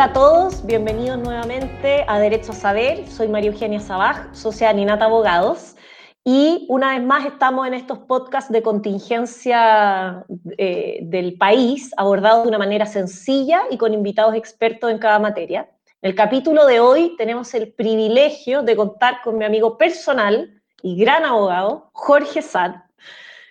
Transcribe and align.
Hola 0.00 0.08
a 0.08 0.12
todos, 0.14 0.64
bienvenidos 0.64 1.18
nuevamente 1.18 2.06
a 2.08 2.18
Derecho 2.18 2.52
a 2.52 2.54
Saber. 2.54 3.06
Soy 3.06 3.28
María 3.28 3.50
Eugenia 3.50 3.80
Sabaj, 3.80 4.34
socia 4.34 4.68
de 4.68 4.74
Ninata 4.76 5.04
Abogados. 5.04 5.76
Y 6.24 6.64
una 6.70 6.96
vez 6.96 7.06
más 7.06 7.26
estamos 7.26 7.66
en 7.66 7.74
estos 7.74 7.98
podcasts 7.98 8.50
de 8.50 8.62
contingencia 8.62 10.24
eh, 10.56 11.00
del 11.02 11.36
país, 11.36 11.92
abordados 11.98 12.44
de 12.44 12.48
una 12.48 12.56
manera 12.56 12.86
sencilla 12.86 13.60
y 13.70 13.76
con 13.76 13.92
invitados 13.92 14.34
expertos 14.36 14.90
en 14.90 14.96
cada 14.96 15.18
materia. 15.18 15.68
En 16.00 16.08
el 16.08 16.16
capítulo 16.16 16.64
de 16.64 16.80
hoy 16.80 17.14
tenemos 17.18 17.52
el 17.52 17.70
privilegio 17.70 18.62
de 18.62 18.76
contar 18.76 19.20
con 19.22 19.36
mi 19.36 19.44
amigo 19.44 19.76
personal 19.76 20.62
y 20.82 20.96
gran 20.98 21.26
abogado, 21.26 21.90
Jorge 21.92 22.40
Sad, 22.40 22.76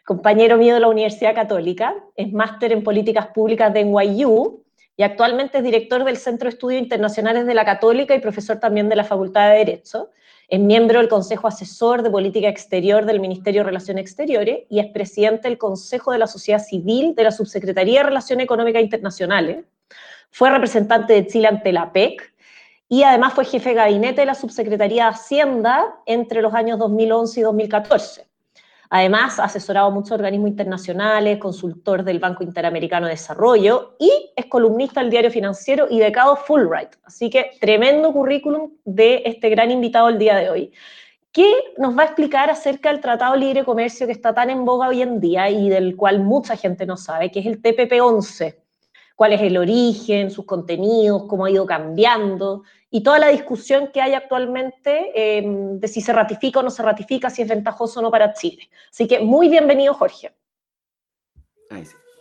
compañero 0.04 0.58
mío 0.58 0.74
de 0.74 0.80
la 0.80 0.88
Universidad 0.88 1.36
Católica, 1.36 1.94
es 2.16 2.34
máster 2.34 2.72
en 2.72 2.84
políticas 2.84 3.28
públicas 3.28 3.72
de 3.72 3.86
NYU 3.86 4.64
y 5.00 5.04
actualmente 5.04 5.60
es 5.60 5.64
director 5.64 6.04
del 6.04 6.18
Centro 6.18 6.50
de 6.50 6.56
Estudios 6.56 6.82
Internacionales 6.82 7.46
de 7.46 7.54
la 7.54 7.64
Católica 7.64 8.14
y 8.14 8.20
profesor 8.20 8.60
también 8.60 8.90
de 8.90 8.98
la 8.98 9.06
Facultad 9.06 9.50
de 9.50 9.60
Derecho. 9.60 10.12
Es 10.50 10.60
miembro 10.60 11.00
del 11.00 11.08
Consejo 11.08 11.48
Asesor 11.48 12.04
de 12.04 12.10
Política 12.10 12.50
Exterior 12.50 13.06
del 13.06 13.22
Ministerio 13.22 13.62
de 13.62 13.68
Relaciones 13.68 14.02
Exteriores 14.02 14.66
y 14.70 14.82
es 14.82 14.88
presidente 14.88 15.48
del 15.48 15.58
Consejo 15.58 16.12
de 16.12 16.18
la 16.18 16.28
Sociedad 16.28 16.62
Civil 16.62 17.16
de 17.16 17.24
la 17.24 17.32
Subsecretaría 17.32 18.02
de 18.02 18.08
Relaciones 18.08 18.44
Económicas 18.44 18.82
Internacionales. 18.82 19.64
Fue 20.32 20.50
representante 20.50 21.14
de 21.14 21.28
Chile 21.28 21.48
ante 21.48 21.72
la 21.72 21.94
PEC 21.94 22.34
y 22.90 23.04
además 23.04 23.34
fue 23.34 23.46
jefe 23.46 23.70
de 23.70 23.76
gabinete 23.76 24.20
de 24.20 24.26
la 24.26 24.36
Subsecretaría 24.36 25.06
de 25.06 25.12
Hacienda 25.12 25.96
entre 26.08 26.42
los 26.42 26.54
años 26.54 26.78
2011 26.78 27.40
y 27.40 27.44
2014. 27.44 28.29
Además, 28.92 29.40
asesorado 29.40 29.88
a 29.88 29.92
muchos 29.92 30.12
organismos 30.14 30.50
internacionales, 30.50 31.38
consultor 31.38 32.04
del 32.04 32.20
Banco 32.20 32.44
Interamericano 32.44 33.06
de 33.06 33.12
Desarrollo 33.12 33.96
y 34.00 34.12
es 34.36 34.48
columnista 34.48 35.02
del 35.02 35.12
diario 35.12 35.30
financiero 35.30 35.86
y 35.90 36.00
becado 36.00 36.36
Fulbright. 36.36 36.96
Así 37.04 37.30
que 37.30 37.52
tremendo 37.62 38.12
currículum 38.12 38.72
de 38.86 39.22
este 39.26 39.50
gran 39.50 39.70
invitado 39.70 40.10
el 40.10 40.18
día 40.18 40.38
de 40.38 40.50
hoy. 40.50 40.74
¿Qué 41.32 41.54
nos 41.78 41.96
va 41.96 42.02
a 42.02 42.06
explicar 42.06 42.50
acerca 42.50 42.92
del 42.92 43.02
Tratado 43.02 43.36
Libre 43.36 43.64
Comercio 43.64 44.08
que 44.08 44.14
está 44.14 44.34
tan 44.34 44.50
en 44.50 44.66
boga 44.66 44.88
hoy 44.88 45.04
en 45.04 45.20
día 45.20 45.48
y 45.52 45.70
del 45.70 45.96
cual 45.96 46.22
mucha 46.22 46.58
gente 46.58 46.88
no 46.88 46.98
sabe, 46.98 47.30
que 47.30 47.42
es 47.42 47.46
el 47.46 47.62
TPP-11? 47.62 48.56
¿Cuál 49.16 49.34
es 49.34 49.42
el 49.42 49.58
origen, 49.58 50.32
sus 50.32 50.46
contenidos, 50.46 51.26
cómo 51.28 51.46
ha 51.46 51.52
ido 51.52 51.68
cambiando? 51.68 52.64
Y 52.92 53.04
toda 53.04 53.20
la 53.20 53.28
discusión 53.28 53.90
que 53.94 54.02
hay 54.02 54.14
actualmente 54.14 55.12
eh, 55.16 55.44
de 55.46 55.88
si 55.88 56.02
se 56.02 56.12
ratifica 56.12 56.60
o 56.60 56.64
no 56.64 56.72
se 56.72 56.82
ratifica, 56.82 57.30
si 57.30 57.44
es 57.44 57.48
ventajoso 57.48 58.00
o 58.00 58.04
no 58.04 58.12
para 58.12 58.34
Chile. 58.34 58.70
Así 58.90 59.08
que 59.08 59.20
muy 59.20 59.48
bienvenido, 59.48 59.94
Jorge. 59.94 60.34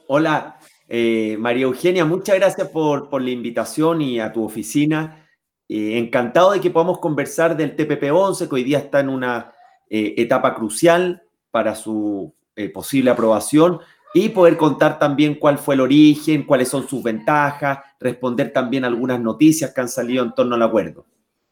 Hola, 0.08 0.58
eh, 0.88 1.36
María 1.38 1.64
Eugenia, 1.64 2.04
muchas 2.04 2.36
gracias 2.36 2.68
por, 2.68 3.20
la 3.20 3.30
invitación 3.30 4.02
y 4.02 4.20
a 4.20 4.30
tu 4.30 4.44
oficina. 4.44 5.26
Eh, 5.68 5.98
encantado 5.98 6.52
de 6.52 6.60
que 6.60 6.70
podamos 6.70 6.98
conversar 6.98 7.56
del 7.56 7.74
TPP-11, 7.74 8.48
que 8.48 8.54
hoy 8.54 8.64
día 8.64 8.78
está 8.78 9.00
en 9.00 9.08
una 9.08 9.52
etapa 9.90 10.54
crucial 10.54 11.22
para 11.50 11.74
su 11.74 12.34
posible 12.74 13.10
aprobación 13.10 13.80
y 14.14 14.28
poder 14.30 14.56
contar 14.56 14.98
también 14.98 15.34
cuál 15.34 15.58
fue 15.58 15.74
el 15.74 15.82
origen, 15.82 16.44
cuáles 16.44 16.68
son 16.68 16.88
sus 16.88 17.02
ventajas, 17.02 17.78
responder 18.00 18.52
también 18.52 18.84
algunas 18.84 19.20
noticias 19.20 19.72
que 19.72 19.80
han 19.80 19.88
salido 19.88 20.24
en 20.24 20.34
torno 20.34 20.54
al 20.54 20.62
acuerdo. 20.62 21.04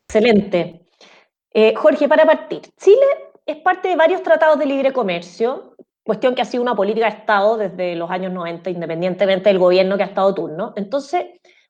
Excelente. 0.08 0.86
Eh, 1.52 1.74
Jorge, 1.74 2.08
para 2.08 2.24
partir, 2.24 2.62
Chile 2.78 3.06
es 3.44 3.56
parte 3.56 3.88
de 3.88 3.96
varios 3.96 4.22
tratados 4.22 4.58
de 4.58 4.66
libre 4.66 4.92
comercio, 4.92 5.74
cuestión 6.02 6.34
que 6.34 6.42
ha 6.42 6.44
sido 6.44 6.62
una 6.62 6.74
política 6.74 7.10
de 7.10 7.16
Estado 7.16 7.56
desde 7.56 7.96
los 7.96 8.10
años 8.10 8.32
90, 8.32 8.70
independientemente 8.70 9.48
del 9.48 9.58
gobierno 9.58 9.96
que 9.96 10.04
ha 10.04 10.06
estado 10.06 10.34
turno. 10.34 10.72
Entonces, 10.76 11.24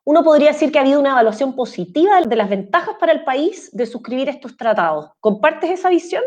uno 0.05 0.23
podría 0.23 0.53
decir 0.53 0.71
que 0.71 0.79
ha 0.79 0.83
habido 0.83 1.01
una 1.01 1.11
evaluación 1.11 1.57
positiva 1.57 2.21
de 2.21 2.37
las 2.37 2.49
ventajas 2.49 2.95
para 3.01 3.13
el 3.13 3.25
país 3.25 3.71
de 3.73 3.87
suscribir 3.87 4.29
estos 4.29 4.57
tratados. 4.57 5.11
¿Compartes 5.21 5.71
esa 5.71 5.89
visión? 5.89 6.23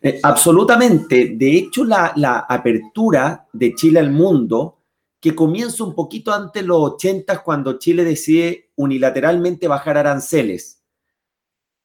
Eh, 0.00 0.20
absolutamente. 0.22 1.34
De 1.34 1.56
hecho, 1.56 1.84
la, 1.84 2.46
apertura 2.48 3.46
de 3.52 3.74
Chile 3.74 4.00
al 4.00 4.10
mundo, 4.10 4.78
que 5.20 5.34
comienza 5.34 5.84
un 5.84 5.94
poquito 5.94 6.32
antes 6.32 6.62
de 6.62 6.68
los 6.68 6.92
80 6.94 7.42
cuando 7.42 7.78
Chile 7.78 8.04
decide 8.04 8.70
unilateralmente 8.76 9.66
bajar 9.66 9.98
aranceles, 9.98 10.82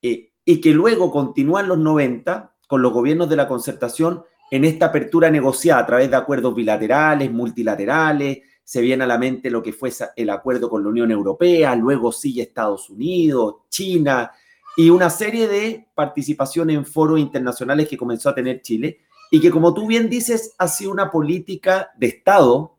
eh, 0.02 0.32
y 0.46 0.62
que 0.62 0.72
luego 0.72 1.10
continúa 1.12 1.62
en 1.62 1.70
los 1.70 1.78
90 1.80 2.56
con 2.68 2.82
los 2.82 2.94
gobiernos 2.94 3.30
de 3.30 3.36
la 3.36 3.48
concertación 3.48 4.24
en 4.52 4.66
esta 4.66 4.88
apertura 4.88 5.32
negociada 5.32 5.82
a 5.82 5.86
través 5.86 6.12
de 6.12 6.16
acuerdos 6.16 6.54
bilaterales, 6.54 7.32
multilaterales, 7.32 8.40
se 8.64 8.82
viene 8.82 9.04
a 9.04 9.08
la 9.08 9.18
mente 9.18 9.50
lo 9.50 9.62
que 9.62 9.74
fue 9.74 9.92
el 10.16 10.30
acuerdo 10.30 10.70
con 10.70 10.84
la 10.84 10.90
Unión 10.90 11.12
Europea, 11.12 11.76
luego 11.76 12.12
sigue 12.12 12.44
Estados 12.44 12.90
Unidos, 12.90 13.56
China, 13.70 14.32
y 14.76 14.90
una 14.90 15.10
serie 15.10 15.48
de 15.48 15.88
participaciones 15.94 16.76
en 16.76 16.86
foros 16.86 17.20
internacionales 17.20 17.88
que 17.88 17.98
comenzó 17.98 18.30
a 18.30 18.36
tener 18.36 18.62
Chile 18.62 19.00
y 19.32 19.40
que, 19.40 19.52
como 19.52 19.74
tú 19.74 19.88
bien 19.88 20.10
dices, 20.10 20.56
ha 20.58 20.68
sido 20.68 20.92
una 20.92 21.10
política 21.10 21.92
de 21.98 22.08
Estado, 22.08 22.78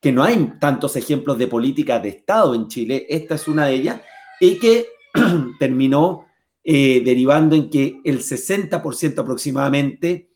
que 0.00 0.12
no 0.12 0.22
hay 0.24 0.54
tantos 0.58 0.96
ejemplos 0.96 1.38
de 1.38 1.46
política 1.46 1.98
de 1.98 2.08
Estado 2.08 2.54
en 2.54 2.68
Chile, 2.68 3.06
esta 3.08 3.34
es 3.34 3.48
una 3.48 3.66
de 3.66 3.74
ellas, 3.74 4.00
y 4.40 4.58
que 4.58 4.86
terminó 5.58 6.26
eh, 6.64 7.02
derivando 7.04 7.56
en 7.56 7.70
que 7.70 8.00
el 8.04 8.20
60% 8.20 9.18
aproximadamente, 9.18 10.30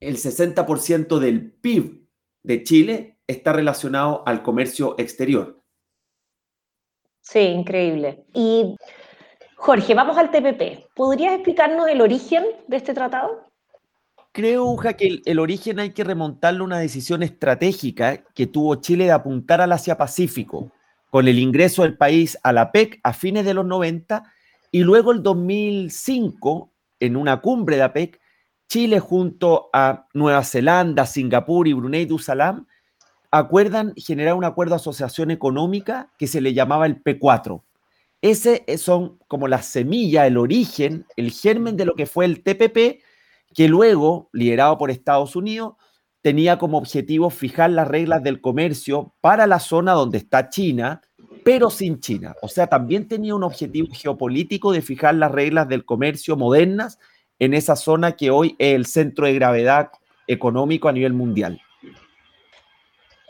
el 0.00 0.16
60% 0.16 1.18
del 1.18 1.52
PIB 1.52 2.06
de 2.42 2.62
Chile 2.62 3.18
está 3.26 3.52
relacionado 3.52 4.22
al 4.26 4.42
comercio 4.42 4.94
exterior. 4.98 5.62
Sí, 7.20 7.40
increíble. 7.40 8.24
Y 8.34 8.76
Jorge, 9.62 9.94
vamos 9.94 10.16
al 10.16 10.30
TPP. 10.30 10.88
¿Podrías 10.94 11.34
explicarnos 11.34 11.86
el 11.86 12.00
origen 12.00 12.42
de 12.66 12.78
este 12.78 12.94
tratado? 12.94 13.44
Creo, 14.32 14.64
Uja, 14.64 14.94
que 14.94 15.20
el, 15.22 15.38
origen 15.38 15.78
hay 15.80 15.90
que 15.90 16.02
remontarle 16.02 16.60
a 16.60 16.64
una 16.64 16.78
decisión 16.78 17.22
estratégica 17.22 18.24
que 18.34 18.46
tuvo 18.46 18.76
Chile 18.76 19.04
de 19.04 19.12
apuntar 19.12 19.60
al 19.60 19.72
Asia-Pacífico, 19.72 20.72
con 21.10 21.28
el 21.28 21.38
ingreso 21.38 21.82
del 21.82 21.98
país 21.98 22.38
a 22.42 22.54
la 22.54 22.72
PEC 22.72 23.00
a 23.02 23.12
fines 23.12 23.44
de 23.44 23.52
los 23.52 23.66
90 23.66 24.32
y 24.70 24.82
luego 24.82 25.12
el 25.12 25.22
2005, 25.22 26.72
en 26.98 27.16
una 27.16 27.42
cumbre 27.42 27.76
de 27.76 27.82
APEC, 27.82 28.18
Chile 28.66 28.98
junto 28.98 29.68
a 29.74 30.06
Nueva 30.14 30.42
Zelanda, 30.42 31.04
Singapur 31.04 31.68
y 31.68 31.74
Brunei 31.74 32.08
Salam 32.18 32.66
acuerdan 33.30 33.92
generar 33.94 34.34
un 34.34 34.44
acuerdo 34.44 34.70
de 34.70 34.76
asociación 34.76 35.30
económica 35.30 36.10
que 36.16 36.26
se 36.26 36.40
le 36.40 36.54
llamaba 36.54 36.86
el 36.86 37.02
P4 37.02 37.60
ese 38.22 38.64
eh, 38.66 38.78
son 38.78 39.18
como 39.28 39.48
la 39.48 39.62
semilla, 39.62 40.26
el 40.26 40.36
origen, 40.36 41.06
el 41.16 41.30
germen 41.30 41.76
de 41.76 41.86
lo 41.86 41.94
que 41.94 42.06
fue 42.06 42.24
el 42.24 42.42
TPP, 42.42 43.02
que 43.54 43.68
luego, 43.68 44.28
liderado 44.32 44.78
por 44.78 44.90
Estados 44.90 45.36
Unidos, 45.36 45.74
tenía 46.22 46.58
como 46.58 46.78
objetivo 46.78 47.30
fijar 47.30 47.70
las 47.70 47.88
reglas 47.88 48.22
del 48.22 48.40
comercio 48.40 49.14
para 49.20 49.46
la 49.46 49.58
zona 49.58 49.92
donde 49.92 50.18
está 50.18 50.50
China, 50.50 51.00
pero 51.44 51.70
sin 51.70 52.00
China. 52.00 52.34
O 52.42 52.48
sea, 52.48 52.66
también 52.66 53.08
tenía 53.08 53.34
un 53.34 53.42
objetivo 53.42 53.88
geopolítico 53.92 54.72
de 54.72 54.82
fijar 54.82 55.14
las 55.14 55.32
reglas 55.32 55.68
del 55.68 55.84
comercio 55.84 56.36
modernas 56.36 56.98
en 57.38 57.54
esa 57.54 57.74
zona 57.74 58.12
que 58.12 58.30
hoy 58.30 58.54
es 58.58 58.74
el 58.74 58.86
centro 58.86 59.26
de 59.26 59.34
gravedad 59.34 59.90
económico 60.26 60.88
a 60.88 60.92
nivel 60.92 61.14
mundial. 61.14 61.60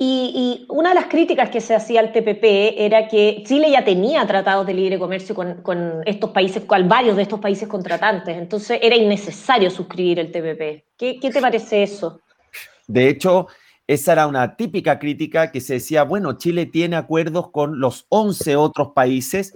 Y, 0.02 0.64
una 0.70 0.88
de 0.88 0.94
las 0.94 1.08
críticas 1.08 1.50
que 1.50 1.60
se 1.60 1.74
hacía 1.74 2.00
al 2.00 2.10
TPP 2.10 2.42
era 2.78 3.06
que 3.06 3.42
Chile 3.46 3.70
ya 3.70 3.84
tenía 3.84 4.26
tratados 4.26 4.66
de 4.66 4.72
libre 4.72 4.98
comercio 4.98 5.34
con, 5.34 6.02
estos 6.06 6.30
países, 6.30 6.64
con 6.64 6.88
varios 6.88 7.16
de 7.16 7.22
estos 7.22 7.38
países 7.38 7.68
contratantes, 7.68 8.34
entonces 8.34 8.78
era 8.80 8.96
innecesario 8.96 9.70
suscribir 9.70 10.18
el 10.18 10.32
TPP. 10.32 10.86
¿Qué, 10.96 11.18
qué 11.20 11.30
te 11.30 11.38
parece 11.42 11.82
eso? 11.82 12.22
De 12.86 13.10
hecho, 13.10 13.48
esa 13.86 14.12
era 14.12 14.26
una 14.26 14.56
típica 14.56 14.98
crítica 14.98 15.52
que 15.52 15.60
se 15.60 15.74
decía, 15.74 16.04
bueno, 16.04 16.38
Chile 16.38 16.64
tiene 16.64 16.96
acuerdos 16.96 17.50
con 17.50 17.78
los 17.78 18.06
11 18.08 18.56
otros 18.56 18.92
países 18.94 19.52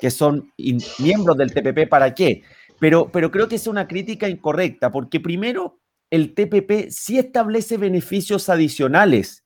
que 0.00 0.12
son 0.12 0.52
miembros 1.00 1.36
del 1.36 1.52
TPP, 1.52 1.88
¿para 1.88 2.14
qué? 2.14 2.44
Pero, 2.78 3.10
pero 3.10 3.32
creo 3.32 3.48
que 3.48 3.56
es 3.56 3.66
una 3.66 3.88
crítica 3.88 4.28
incorrecta, 4.28 4.92
porque 4.92 5.18
primero, 5.18 5.80
el 6.08 6.34
TPP 6.34 6.90
sí 6.90 7.18
establece 7.18 7.78
beneficios 7.78 8.48
adicionales 8.48 9.44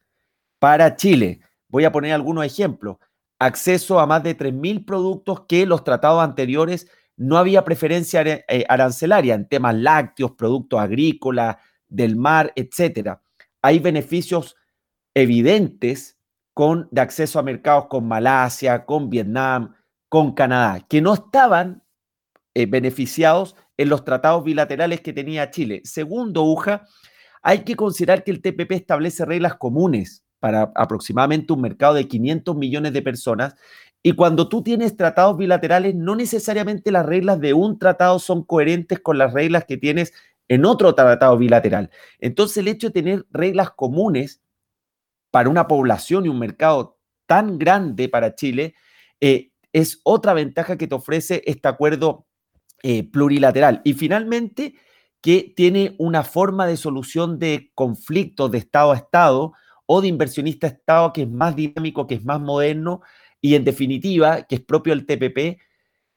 para 0.63 0.95
Chile. 0.95 1.41
Voy 1.67 1.85
a 1.85 1.91
poner 1.91 2.13
algunos 2.13 2.45
ejemplos. 2.45 2.99
Acceso 3.41 3.99
a 3.99 4.07
más 4.07 4.23
de 4.23 4.39
3.000 4.39 4.85
productos 4.85 5.41
que 5.49 5.67
los 5.67 5.83
tratados 5.83 6.23
anteriores 6.23 6.87
no 7.17 7.37
había 7.37 7.65
preferencia 7.65 8.23
eh, 8.23 8.65
arancelaria 8.69 9.35
en 9.35 9.49
temas 9.49 9.75
lácteos, 9.75 10.31
productos 10.39 10.79
agrícolas, 10.79 11.57
del 11.89 12.15
mar, 12.15 12.53
etc. 12.55 13.19
Hay 13.61 13.81
beneficios 13.81 14.55
evidentes 15.15 16.17
con, 16.55 16.87
de 16.93 17.01
acceso 17.01 17.41
a 17.41 17.43
mercados 17.43 17.89
con 17.89 18.07
Malasia, 18.07 18.85
con 18.85 19.11
Vietnam, 19.11 19.75
con 20.09 20.33
Canadá, 20.33 20.87
que 20.89 21.01
no 21.01 21.15
estaban 21.15 21.83
eh, 22.55 22.67
beneficiados 22.67 23.57
en 23.77 23.89
los 23.89 24.05
tratados 24.05 24.45
bilaterales 24.45 25.01
que 25.01 25.13
tenía 25.13 25.51
Chile. 25.51 25.81
Segundo, 25.83 26.45
UJA, 26.45 26.87
hay 27.43 27.65
que 27.65 27.75
considerar 27.75 28.23
que 28.23 28.31
el 28.31 28.41
TPP 28.41 28.71
establece 28.71 29.25
reglas 29.25 29.57
comunes 29.57 30.23
para 30.43 30.73
aproximadamente 30.75 31.53
un 31.53 31.61
mercado 31.61 31.95
de 31.95 32.09
500 32.09 32.57
millones 32.57 32.93
de 32.93 33.01
personas. 33.01 33.55
Y 34.03 34.15
cuando 34.15 34.49
tú 34.49 34.65
tienes 34.65 34.97
tratados 34.97 35.37
bilaterales, 35.37 35.95
no 35.95 36.17
necesariamente 36.17 36.91
las 36.91 37.07
reglas 37.07 37.39
de 37.39 37.55
un 37.55 37.79
tratado 37.79 38.19
son 38.19 38.43
coherentes 38.43 38.99
con 38.99 39.19
las 39.19 39.33
reglas 39.33 39.67
que 39.67 39.77
tienes 39.77 40.13
en 40.49 40.65
otro 40.65 40.97
tratado 40.97 41.39
bilateral. 41.39 41.91
Entonces, 42.19 42.57
el 42.57 42.67
hecho 42.67 42.89
de 42.89 42.93
tener 42.93 43.27
reglas 43.31 43.71
comunes 43.71 44.43
para 45.31 45.49
una 45.49 45.69
población 45.69 46.27
y 46.27 46.29
un 46.29 46.41
mercado 46.41 46.99
tan 47.27 47.57
grande 47.57 48.09
para 48.09 48.35
Chile 48.35 48.75
eh, 49.21 49.53
es 49.73 50.01
otra 50.03 50.35
ventaja 50.35 50.77
que 50.77 50.89
te 50.89 50.97
ofrece 50.97 51.45
este 51.47 51.69
acuerdo 51.69 52.27
eh, 52.83 53.09
plurilateral. 53.09 53.81
Y 53.85 53.93
finalmente, 53.93 54.75
que 55.21 55.53
tiene 55.55 55.95
una 55.99 56.25
forma 56.25 56.67
de 56.67 56.77
solución 56.77 57.39
de 57.39 57.71
conflictos 57.77 58.51
de 58.51 58.59
Estado 58.59 58.91
a 58.91 58.97
Estado 58.97 59.53
o 59.87 60.01
de 60.01 60.09
inversionista 60.09 60.67
Estado 60.67 61.13
que 61.13 61.23
es 61.23 61.29
más 61.29 61.57
dinámico, 61.57 62.07
que 62.07 62.15
es 62.17 62.25
más 62.25 62.41
moderno 62.41 63.03
y 63.41 63.55
en 63.55 63.65
definitiva, 63.65 64.43
que 64.43 64.57
es 64.57 64.61
propio 64.61 64.95
del 64.95 65.07
TPP. 65.07 65.61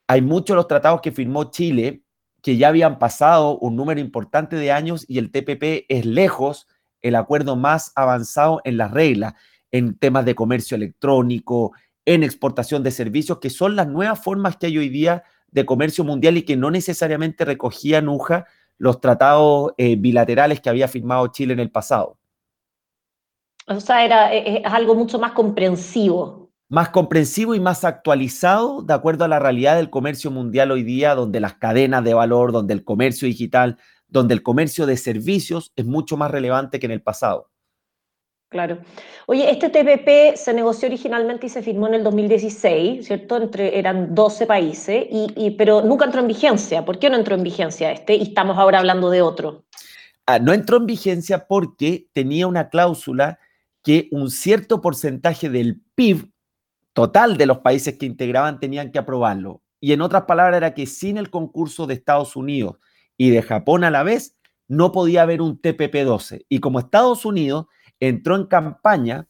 Hay 0.08 0.22
muchos 0.22 0.54
de 0.54 0.56
los 0.56 0.68
tratados 0.68 1.02
que 1.02 1.12
firmó 1.12 1.46
Chile 1.46 2.04
que 2.42 2.58
ya 2.58 2.68
habían 2.68 3.00
pasado 3.00 3.58
un 3.58 3.76
número 3.76 4.00
importante 4.00 4.56
de 4.56 4.72
años 4.72 5.04
y 5.08 5.18
el 5.18 5.32
TPP 5.32 5.86
es 5.90 6.06
lejos 6.06 6.68
el 7.02 7.16
acuerdo 7.16 7.56
más 7.56 7.92
avanzado 7.96 8.62
en 8.64 8.78
las 8.78 8.92
reglas, 8.92 9.34
en 9.72 9.98
temas 9.98 10.26
de 10.26 10.36
comercio 10.36 10.76
electrónico, 10.76 11.74
en 12.06 12.24
exportación 12.24 12.84
de 12.84 12.92
servicios, 12.92 13.40
que 13.40 13.50
son 13.50 13.76
las 13.76 13.88
nuevas 13.88 14.24
formas 14.24 14.58
que 14.58 14.68
hay 14.68 14.78
hoy 14.78 14.90
día 14.90 15.24
de 15.48 15.66
comercio 15.66 16.04
mundial 16.04 16.38
y 16.38 16.44
que 16.44 16.56
no 16.56 16.70
necesariamente 16.70 17.46
recogían 17.46 18.08
UJA 18.08 18.46
los 18.78 19.02
tratados 19.02 19.74
eh, 19.78 19.96
bilaterales 19.96 20.62
que 20.62 20.70
había 20.70 20.88
firmado 20.88 21.28
Chile 21.28 21.54
en 21.54 21.60
el 21.60 21.72
pasado. 21.72 22.20
O 23.68 23.80
sea, 23.80 24.06
era, 24.06 24.34
e, 24.34 24.38
e, 24.38 24.58
es, 24.58 24.74
algo 24.74 24.96
mucho 24.96 25.20
más 25.20 25.32
comprensivo. 25.32 26.52
Más 26.70 26.90
comprensivo 26.90 27.56
y 27.56 27.60
más 27.60 27.84
actualizado 27.84 28.82
de 28.82 28.94
acuerdo 28.94 29.26
a 29.26 29.28
la 29.28 29.40
realidad 29.40 29.76
del 29.76 29.90
comercio 29.90 30.32
mundial 30.32 30.72
hoy 30.72 30.84
día, 30.84 31.16
donde 31.16 31.40
las 31.40 31.56
cadenas 31.56 32.04
de 32.04 32.14
valor, 32.14 32.52
donde 32.52 32.74
el 32.74 32.84
comercio 32.84 33.28
digital, 33.28 33.78
donde 34.08 34.34
el 34.34 34.44
comercio 34.44 34.86
de 34.86 34.98
servicios 34.98 35.72
es 35.76 35.86
mucho 35.86 36.18
más 36.18 36.32
relevante 36.32 36.80
que 36.80 36.86
en 36.86 36.92
el 36.92 37.02
pasado. 37.02 37.50
Claro. 38.50 38.78
Oye, 39.26 39.50
este 39.50 39.70
TPP 39.70 40.38
se 40.38 40.54
negoció 40.54 40.88
originalmente 40.88 41.48
y 41.48 41.50
se 41.50 41.64
firmó 41.64 41.88
en 41.88 41.96
el 41.96 42.04
2016, 42.04 43.06
¿cierto? 43.06 43.38
Entre, 43.38 43.78
eran 43.78 44.14
12 44.14 44.46
países, 44.46 45.08
y, 45.10 45.52
pero 45.58 45.82
nunca 45.82 46.06
entró 46.06 46.22
en 46.22 46.28
vigencia. 46.28 46.86
¿Por 46.86 47.00
qué 47.00 47.10
no 47.10 47.18
entró 47.18 47.36
en 47.36 47.44
vigencia 47.44 47.92
este? 47.92 48.16
Y 48.16 48.22
estamos 48.22 48.58
ahora 48.58 48.80
hablando 48.80 49.10
de 49.10 49.22
otro. 49.22 49.66
Ah, 50.28 50.40
no 50.40 50.54
entró 50.54 50.78
en 50.78 50.86
vigencia 50.86 51.48
porque 51.48 52.08
tenía 52.14 52.48
una 52.48 52.70
cláusula 52.70 53.40
que 53.86 54.10
un 54.12 54.32
cierto 54.32 54.82
porcentaje 54.82 55.48
del 55.48 55.80
PIB 55.94 56.32
total 56.92 57.38
de 57.38 57.46
los 57.46 57.60
países 57.60 57.98
que 58.00 58.08
integraban 58.08 58.60
tenían 58.60 58.92
que 58.92 58.98
aprobarlo. 58.98 59.62
Y 59.80 59.94
en 59.94 60.02
otras 60.02 60.24
palabras 60.24 60.58
era 60.58 60.74
que 60.74 60.88
sin 60.88 61.18
el 61.18 61.30
concurso 61.30 61.86
de 61.86 61.94
Estados 61.94 62.36
Unidos 62.36 62.78
y 63.16 63.30
de 63.30 63.44
Japón 63.44 63.84
a 63.84 63.92
la 63.92 64.02
vez, 64.02 64.36
no 64.68 64.92
podía 64.92 65.22
haber 65.22 65.40
un 65.40 65.62
TPP-12. 65.62 66.48
Y 66.50 66.60
como 66.60 66.80
Estados 66.80 67.26
Unidos 67.26 67.68
entró 68.00 68.36
en 68.36 68.48
campaña 68.48 69.28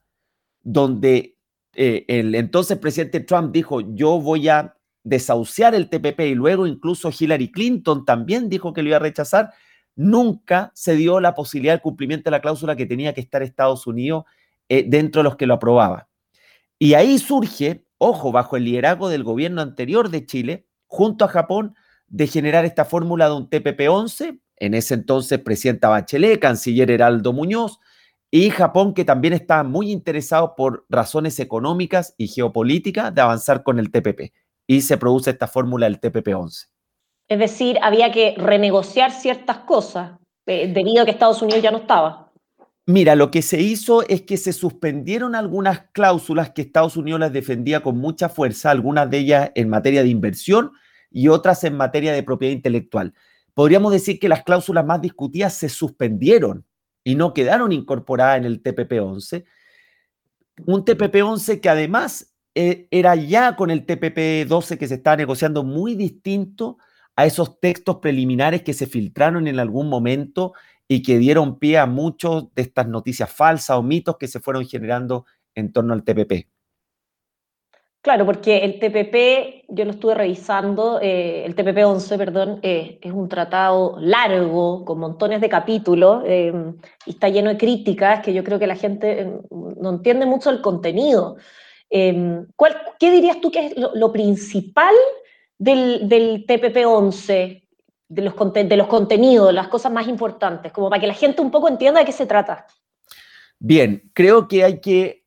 donde 0.63 1.36
eh, 1.74 2.06
el 2.07 2.34
entonces 2.34 2.78
presidente 2.78 3.19
Trump 3.19 3.52
dijo, 3.52 3.81
yo 3.81 4.22
voy 4.22 4.48
a 4.48 4.78
desahuciar 5.04 5.75
el 5.75 5.90
TPP 5.90 6.22
y 6.22 6.36
luego 6.36 6.66
incluso 6.66 7.12
Hillary 7.12 7.52
Clinton 7.52 8.06
también 8.06 8.48
dijo 8.48 8.72
que 8.72 8.81
lo 8.81 8.88
iba 8.88 8.98
a 8.98 9.02
rechazar, 9.02 9.52
nunca 9.98 10.72
se 10.74 10.96
dio 10.96 11.19
la 11.19 11.36
posibilidad 11.36 11.74
de 11.74 11.81
cumplimiento 11.81 12.30
de 12.30 12.31
la 12.31 12.42
cláusula 12.42 12.78
que 12.78 12.86
tenía 12.86 13.13
que 13.13 13.19
estar 13.19 13.44
Estados 13.44 13.86
Unidos 13.86 14.24
eh, 14.69 14.85
dentro 14.88 15.19
de 15.19 15.23
los 15.23 15.35
que 15.35 15.47
lo 15.47 15.56
aprobaba. 15.56 16.09
Y 16.79 16.94
ahí 16.94 17.17
surge, 17.19 17.85
ojo, 17.97 18.31
bajo 18.31 18.57
el 18.57 18.65
liderazgo 18.65 19.09
del 19.09 19.23
gobierno 19.23 19.62
anterior 19.62 20.09
de 20.09 20.25
Chile, 20.25 20.67
junto 20.88 21.25
a 21.25 21.29
Japón, 21.29 21.75
de 22.07 22.27
generar 22.27 22.65
esta 22.65 22.85
fórmula 22.85 23.27
de 23.27 23.35
un 23.35 23.50
TPP-11, 23.50 24.39
en 24.57 24.73
ese 24.73 24.94
entonces 24.94 25.39
presidenta 25.39 25.89
Bachelet, 25.89 26.39
canciller 26.39 26.91
Heraldo 26.91 27.33
Muñoz, 27.33 27.79
y 28.31 28.50
Japón, 28.50 28.94
que 28.94 29.06
también 29.06 29.33
está 29.33 29.63
muy 29.63 29.91
interesado 29.91 30.56
por 30.56 30.85
razones 30.89 31.39
económicas 31.39 32.15
y 32.18 32.27
geopolíticas 32.27 33.13
de 33.13 33.21
avanzar 33.21 33.63
con 33.63 33.79
el 33.79 33.91
TPP. 33.91 34.33
Y 34.68 34.81
se 34.81 34.97
produce 34.97 35.31
esta 35.31 35.47
fórmula 35.47 35.85
del 35.85 36.01
TPP-11. 36.01 36.68
Es 37.27 37.39
decir, 37.39 37.77
había 37.81 38.11
que 38.11 38.35
renegociar 38.38 39.11
ciertas 39.11 39.59
cosas 39.59 40.19
eh, 40.47 40.71
debido 40.71 41.01
a 41.01 41.06
que 41.06 41.11
Estados 41.11 41.41
Unidos 41.41 41.61
ya 41.61 41.71
no 41.71 41.77
estaba. 41.77 42.25
Mira, 42.87 43.15
lo 43.15 43.31
que 43.31 43.41
se 43.41 43.61
hizo 43.61 44.07
es 44.07 44.21
que 44.21 44.37
se 44.37 44.53
suspendieron 44.53 45.33
algunas 45.33 45.87
cláusulas 45.91 46.51
que 46.51 46.61
Estados 46.61 46.97
Unidos 46.97 47.19
las 47.19 47.33
defendía 47.33 47.81
con 47.81 47.97
mucha 47.97 48.29
fuerza, 48.29 48.69
algunas 48.69 49.09
de 49.09 49.17
ellas 49.17 49.51
en 49.55 49.69
materia 49.69 50.03
de 50.03 50.09
inversión 50.09 50.71
y 51.09 51.29
otras 51.29 51.63
en 51.63 51.75
materia 51.77 52.13
de 52.13 52.21
propiedad 52.21 52.53
intelectual. 52.53 53.13
Podríamos 53.55 53.91
decir 53.91 54.19
que 54.19 54.29
las 54.29 54.43
cláusulas 54.43 54.85
más 54.85 55.01
discutidas 55.01 55.55
se 55.55 55.69
suspendieron 55.69 56.63
y 57.03 57.15
no 57.15 57.33
quedaron 57.33 57.71
incorporadas 57.71 58.37
en 58.37 58.45
el 58.45 58.61
TPP-11. 58.61 59.45
Un 60.67 60.85
TPP-11 60.85 61.61
que 61.61 61.69
además 61.69 62.35
eh, 62.53 62.87
era 62.91 63.15
ya 63.15 63.55
con 63.55 63.71
el 63.71 63.85
TPP-12 63.87 64.77
que 64.77 64.87
se 64.87 64.95
estaba 64.95 65.17
negociando 65.17 65.63
muy 65.63 65.95
distinto 65.95 66.77
a 67.15 67.25
esos 67.25 67.59
textos 67.59 67.97
preliminares 67.97 68.61
que 68.61 68.73
se 68.73 68.85
filtraron 68.85 69.47
en 69.47 69.59
algún 69.59 69.89
momento 69.89 70.53
y 70.87 71.01
que 71.01 71.17
dieron 71.17 71.59
pie 71.59 71.77
a 71.77 71.85
muchos 71.85 72.53
de 72.53 72.61
estas 72.61 72.87
noticias 72.87 73.31
falsas 73.31 73.77
o 73.77 73.83
mitos 73.83 74.17
que 74.17 74.27
se 74.27 74.39
fueron 74.39 74.65
generando 74.65 75.25
en 75.55 75.71
torno 75.71 75.93
al 75.93 76.03
TPP. 76.03 76.47
Claro, 78.05 78.23
porque 78.23 78.57
el 78.59 78.77
TPP, 78.77 79.65
yo 79.67 79.83
lo 79.83 79.89
estuve 79.89 80.13
revisando, 80.13 80.99
eh, 81.01 81.43
el 81.43 81.55
TPP-11, 81.55 82.17
perdón, 82.19 82.59
eh, 82.61 82.99
es 83.01 83.11
un 83.11 83.27
tratado 83.27 83.97
largo, 83.99 84.85
con 84.85 84.99
montones 84.99 85.41
de 85.41 85.49
capítulos, 85.49 86.21
eh, 86.27 86.53
y 87.07 87.09
está 87.09 87.29
lleno 87.29 87.49
de 87.49 87.57
críticas 87.57 88.21
que 88.21 88.31
yo 88.31 88.43
creo 88.43 88.59
que 88.59 88.67
la 88.67 88.75
gente 88.75 89.39
no 89.49 89.89
entiende 89.89 90.27
mucho 90.27 90.51
el 90.51 90.61
contenido. 90.61 91.37
¿cuál, 92.56 92.77
¿Qué 92.99 93.09
dirías 93.09 93.42
tú 93.42 93.49
que 93.49 93.68
es 93.68 93.73
lo, 93.75 94.11
principal 94.11 94.94
del, 95.57 96.07
del 96.07 96.45
TPP-11, 96.45 97.65
de 98.07 98.21
los, 98.21 98.33
de 98.54 98.78
los 98.78 98.88
contenidos, 98.88 99.54
las 99.54 99.68
cosas 99.68 99.92
más 99.92 100.07
importantes, 100.07 100.71
como 100.71 100.90
para 100.90 101.00
que 101.00 101.07
la 101.07 101.14
gente 101.14 101.42
un 101.42 101.52
poco 101.52 101.68
entienda 101.68 102.00
de 102.00 102.06
qué 102.06 102.12
se 102.12 102.26
trata? 102.26 102.66
Bien, 103.59 104.09
creo 104.14 104.47
que 104.47 104.64
hay 104.64 104.80
que, 104.80 105.26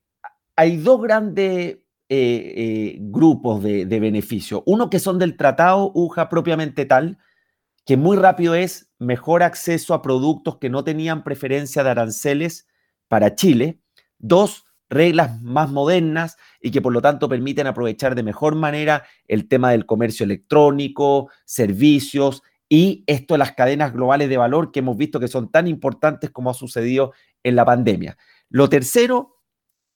hay 0.54 0.76
dos 0.76 1.00
grandes 1.00 1.76
eh, 1.76 1.80
eh, 2.08 2.96
grupos 3.00 3.62
de, 3.62 3.86
de 3.86 4.00
beneficio. 4.00 4.62
Uno 4.66 4.90
que 4.90 4.98
son 4.98 5.18
del 5.18 5.36
tratado 5.36 5.90
UJA 5.94 6.28
propiamente 6.28 6.84
tal, 6.86 7.18
que 7.84 7.96
muy 7.96 8.16
rápido 8.16 8.54
es 8.54 8.90
mejor 8.98 9.42
acceso 9.42 9.94
a 9.94 10.02
productos 10.02 10.58
que 10.58 10.70
no 10.70 10.84
tenían 10.84 11.24
preferencia 11.24 11.82
de 11.82 11.90
aranceles 11.90 12.68
para 13.08 13.34
Chile. 13.34 13.80
Dos, 14.18 14.64
reglas 14.90 15.40
más 15.42 15.70
modernas 15.70 16.36
y 16.60 16.70
que 16.70 16.80
por 16.80 16.92
lo 16.92 17.02
tanto 17.02 17.28
permiten 17.28 17.66
aprovechar 17.66 18.14
de 18.14 18.22
mejor 18.22 18.54
manera 18.54 19.04
el 19.26 19.48
tema 19.48 19.70
del 19.70 19.86
comercio 19.86 20.24
electrónico, 20.24 21.30
servicios 21.44 22.42
y 22.68 23.04
esto 23.06 23.34
de 23.34 23.38
las 23.38 23.52
cadenas 23.52 23.92
globales 23.92 24.28
de 24.28 24.36
valor 24.36 24.72
que 24.72 24.80
hemos 24.80 24.96
visto 24.96 25.18
que 25.18 25.28
son 25.28 25.50
tan 25.50 25.66
importantes 25.66 26.30
como 26.30 26.50
ha 26.50 26.54
sucedido 26.54 27.12
en 27.42 27.56
la 27.56 27.64
pandemia. 27.64 28.18
Lo 28.50 28.68
tercero, 28.68 29.36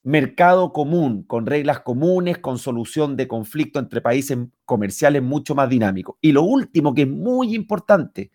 mercado 0.02 0.72
común, 0.72 1.22
con 1.24 1.46
reglas 1.46 1.80
comunes, 1.80 2.38
con 2.38 2.58
solución 2.58 3.16
de 3.16 3.28
conflicto 3.28 3.78
entre 3.78 4.00
países 4.00 4.38
comerciales 4.64 5.22
mucho 5.22 5.54
más 5.54 5.68
dinámico. 5.68 6.18
Y 6.20 6.32
lo 6.32 6.42
último, 6.42 6.94
que 6.94 7.02
es 7.02 7.08
muy 7.08 7.54
importante, 7.54 8.30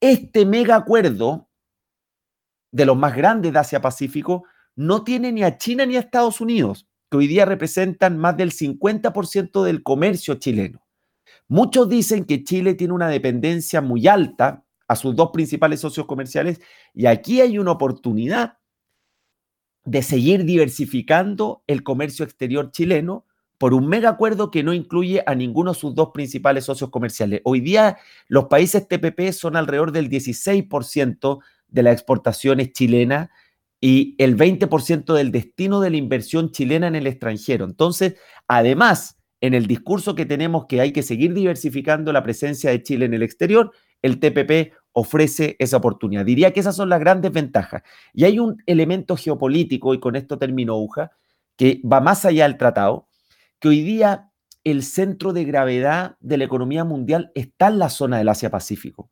este 0.00 0.46
mega 0.46 0.76
acuerdo 0.76 1.48
de 2.70 2.86
los 2.86 2.96
más 2.96 3.16
grandes 3.16 3.52
de 3.52 3.58
Asia-Pacífico 3.58 4.44
no 4.76 5.02
tiene 5.02 5.32
ni 5.32 5.42
a 5.42 5.58
China 5.58 5.84
ni 5.84 5.96
a 5.96 6.00
Estados 6.00 6.40
Unidos, 6.40 6.86
que 7.10 7.16
hoy 7.16 7.26
día 7.26 7.44
representan 7.44 8.18
más 8.18 8.36
del 8.36 8.52
50% 8.52 9.64
del 9.64 9.82
comercio 9.82 10.34
chileno. 10.36 10.87
Muchos 11.48 11.88
dicen 11.88 12.24
que 12.24 12.44
Chile 12.44 12.74
tiene 12.74 12.94
una 12.94 13.08
dependencia 13.08 13.80
muy 13.80 14.06
alta 14.06 14.64
a 14.86 14.96
sus 14.96 15.14
dos 15.14 15.30
principales 15.32 15.80
socios 15.80 16.06
comerciales 16.06 16.60
y 16.94 17.06
aquí 17.06 17.40
hay 17.40 17.58
una 17.58 17.72
oportunidad 17.72 18.58
de 19.84 20.02
seguir 20.02 20.44
diversificando 20.44 21.62
el 21.66 21.82
comercio 21.82 22.24
exterior 22.24 22.70
chileno 22.70 23.26
por 23.58 23.74
un 23.74 23.88
mega 23.88 24.10
acuerdo 24.10 24.50
que 24.50 24.62
no 24.62 24.72
incluye 24.72 25.22
a 25.26 25.34
ninguno 25.34 25.72
de 25.72 25.78
sus 25.78 25.94
dos 25.94 26.10
principales 26.14 26.64
socios 26.64 26.90
comerciales. 26.90 27.40
Hoy 27.44 27.60
día 27.60 27.98
los 28.28 28.44
países 28.44 28.86
TPP 28.86 29.32
son 29.32 29.56
alrededor 29.56 29.92
del 29.92 30.08
16% 30.08 31.40
de 31.68 31.82
las 31.82 31.92
exportaciones 31.94 32.72
chilenas 32.72 33.28
y 33.80 34.14
el 34.18 34.36
20% 34.36 35.14
del 35.14 35.32
destino 35.32 35.80
de 35.80 35.90
la 35.90 35.96
inversión 35.96 36.50
chilena 36.50 36.86
en 36.86 36.96
el 36.96 37.06
extranjero. 37.06 37.64
Entonces, 37.64 38.16
además, 38.46 39.17
en 39.40 39.54
el 39.54 39.66
discurso 39.66 40.14
que 40.14 40.26
tenemos 40.26 40.66
que 40.66 40.80
hay 40.80 40.92
que 40.92 41.02
seguir 41.02 41.32
diversificando 41.34 42.12
la 42.12 42.22
presencia 42.22 42.70
de 42.70 42.82
Chile 42.82 43.04
en 43.04 43.14
el 43.14 43.22
exterior, 43.22 43.72
el 44.02 44.18
TPP 44.18 44.72
ofrece 44.92 45.56
esa 45.58 45.76
oportunidad. 45.76 46.24
Diría 46.24 46.52
que 46.52 46.60
esas 46.60 46.76
son 46.76 46.88
las 46.88 47.00
grandes 47.00 47.32
ventajas. 47.32 47.82
Y 48.12 48.24
hay 48.24 48.38
un 48.38 48.62
elemento 48.66 49.16
geopolítico, 49.16 49.94
y 49.94 50.00
con 50.00 50.16
esto 50.16 50.38
termino, 50.38 50.76
Uja, 50.78 51.12
que 51.56 51.80
va 51.84 52.00
más 52.00 52.24
allá 52.24 52.44
del 52.44 52.56
tratado, 52.56 53.08
que 53.60 53.68
hoy 53.68 53.82
día 53.82 54.30
el 54.64 54.82
centro 54.82 55.32
de 55.32 55.44
gravedad 55.44 56.16
de 56.20 56.36
la 56.36 56.44
economía 56.44 56.84
mundial 56.84 57.30
está 57.34 57.68
en 57.68 57.78
la 57.78 57.90
zona 57.90 58.18
del 58.18 58.28
Asia-Pacífico. 58.28 59.10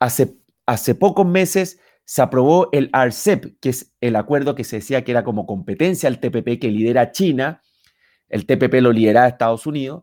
Hace, 0.00 0.36
hace 0.66 0.94
pocos 0.94 1.26
meses 1.26 1.80
se 2.04 2.22
aprobó 2.22 2.68
el 2.72 2.90
RCEP, 2.92 3.58
que 3.60 3.70
es 3.70 3.94
el 4.00 4.16
acuerdo 4.16 4.54
que 4.54 4.64
se 4.64 4.76
decía 4.76 5.04
que 5.04 5.12
era 5.12 5.24
como 5.24 5.46
competencia 5.46 6.08
al 6.08 6.18
TPP 6.18 6.60
que 6.60 6.70
lidera 6.70 7.12
China, 7.12 7.62
el 8.34 8.46
TPP 8.46 8.80
lo 8.80 8.90
lidera 8.90 9.28
Estados 9.28 9.64
Unidos, 9.64 10.02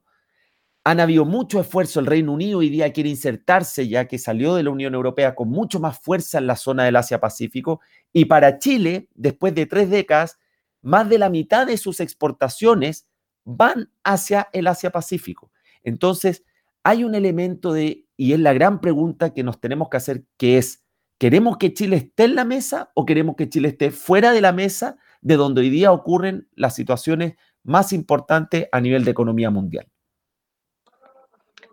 han 0.86 1.02
habido 1.02 1.26
mucho 1.26 1.60
esfuerzo, 1.60 2.00
el 2.00 2.06
Reino 2.06 2.32
Unido 2.32 2.60
hoy 2.60 2.70
día 2.70 2.94
quiere 2.94 3.10
insertarse 3.10 3.90
ya 3.90 4.08
que 4.08 4.18
salió 4.18 4.56
de 4.56 4.64
la 4.64 4.70
Unión 4.70 4.96
Europea 4.96 5.36
con 5.36 5.50
mucho 5.50 5.82
más 5.82 6.00
fuerza 6.00 6.38
en 6.38 6.48
la 6.48 6.56
zona 6.56 6.86
del 6.86 6.96
Asia-Pacífico 6.96 7.82
y 8.14 8.26
para 8.26 8.58
Chile, 8.58 9.10
después 9.16 9.54
de 9.54 9.66
tres 9.66 9.90
décadas, 9.90 10.40
más 10.82 11.10
de 11.10 11.18
la 11.18 11.30
mitad 11.30 11.68
de 11.68 11.76
sus 11.76 12.00
exportaciones 12.00 13.06
van 13.44 13.92
hacia 14.02 14.48
el 14.54 14.68
Asia-Pacífico. 14.68 15.52
Entonces, 15.84 16.46
hay 16.84 17.04
un 17.04 17.16
elemento 17.16 17.74
de, 17.74 18.08
y 18.16 18.32
es 18.32 18.40
la 18.40 18.54
gran 18.54 18.80
pregunta 18.80 19.34
que 19.34 19.44
nos 19.44 19.60
tenemos 19.60 19.90
que 19.90 19.98
hacer, 19.98 20.24
que 20.38 20.58
es, 20.58 20.86
¿queremos 21.18 21.58
que 21.58 21.74
Chile 21.74 21.98
esté 21.98 22.24
en 22.24 22.36
la 22.36 22.46
mesa 22.46 22.92
o 22.96 23.06
queremos 23.06 23.36
que 23.36 23.50
Chile 23.50 23.68
esté 23.68 23.92
fuera 23.92 24.32
de 24.32 24.40
la 24.40 24.54
mesa 24.54 24.98
de 25.22 25.38
donde 25.38 25.62
hoy 25.62 25.70
día 25.70 25.92
ocurren 25.92 26.48
las 26.56 26.76
situaciones 26.76 27.36
más 27.64 27.94
importantes 27.94 28.68
a 28.72 28.82
nivel 28.82 29.06
de 29.06 29.12
economía 29.12 29.50
mundial? 29.50 29.88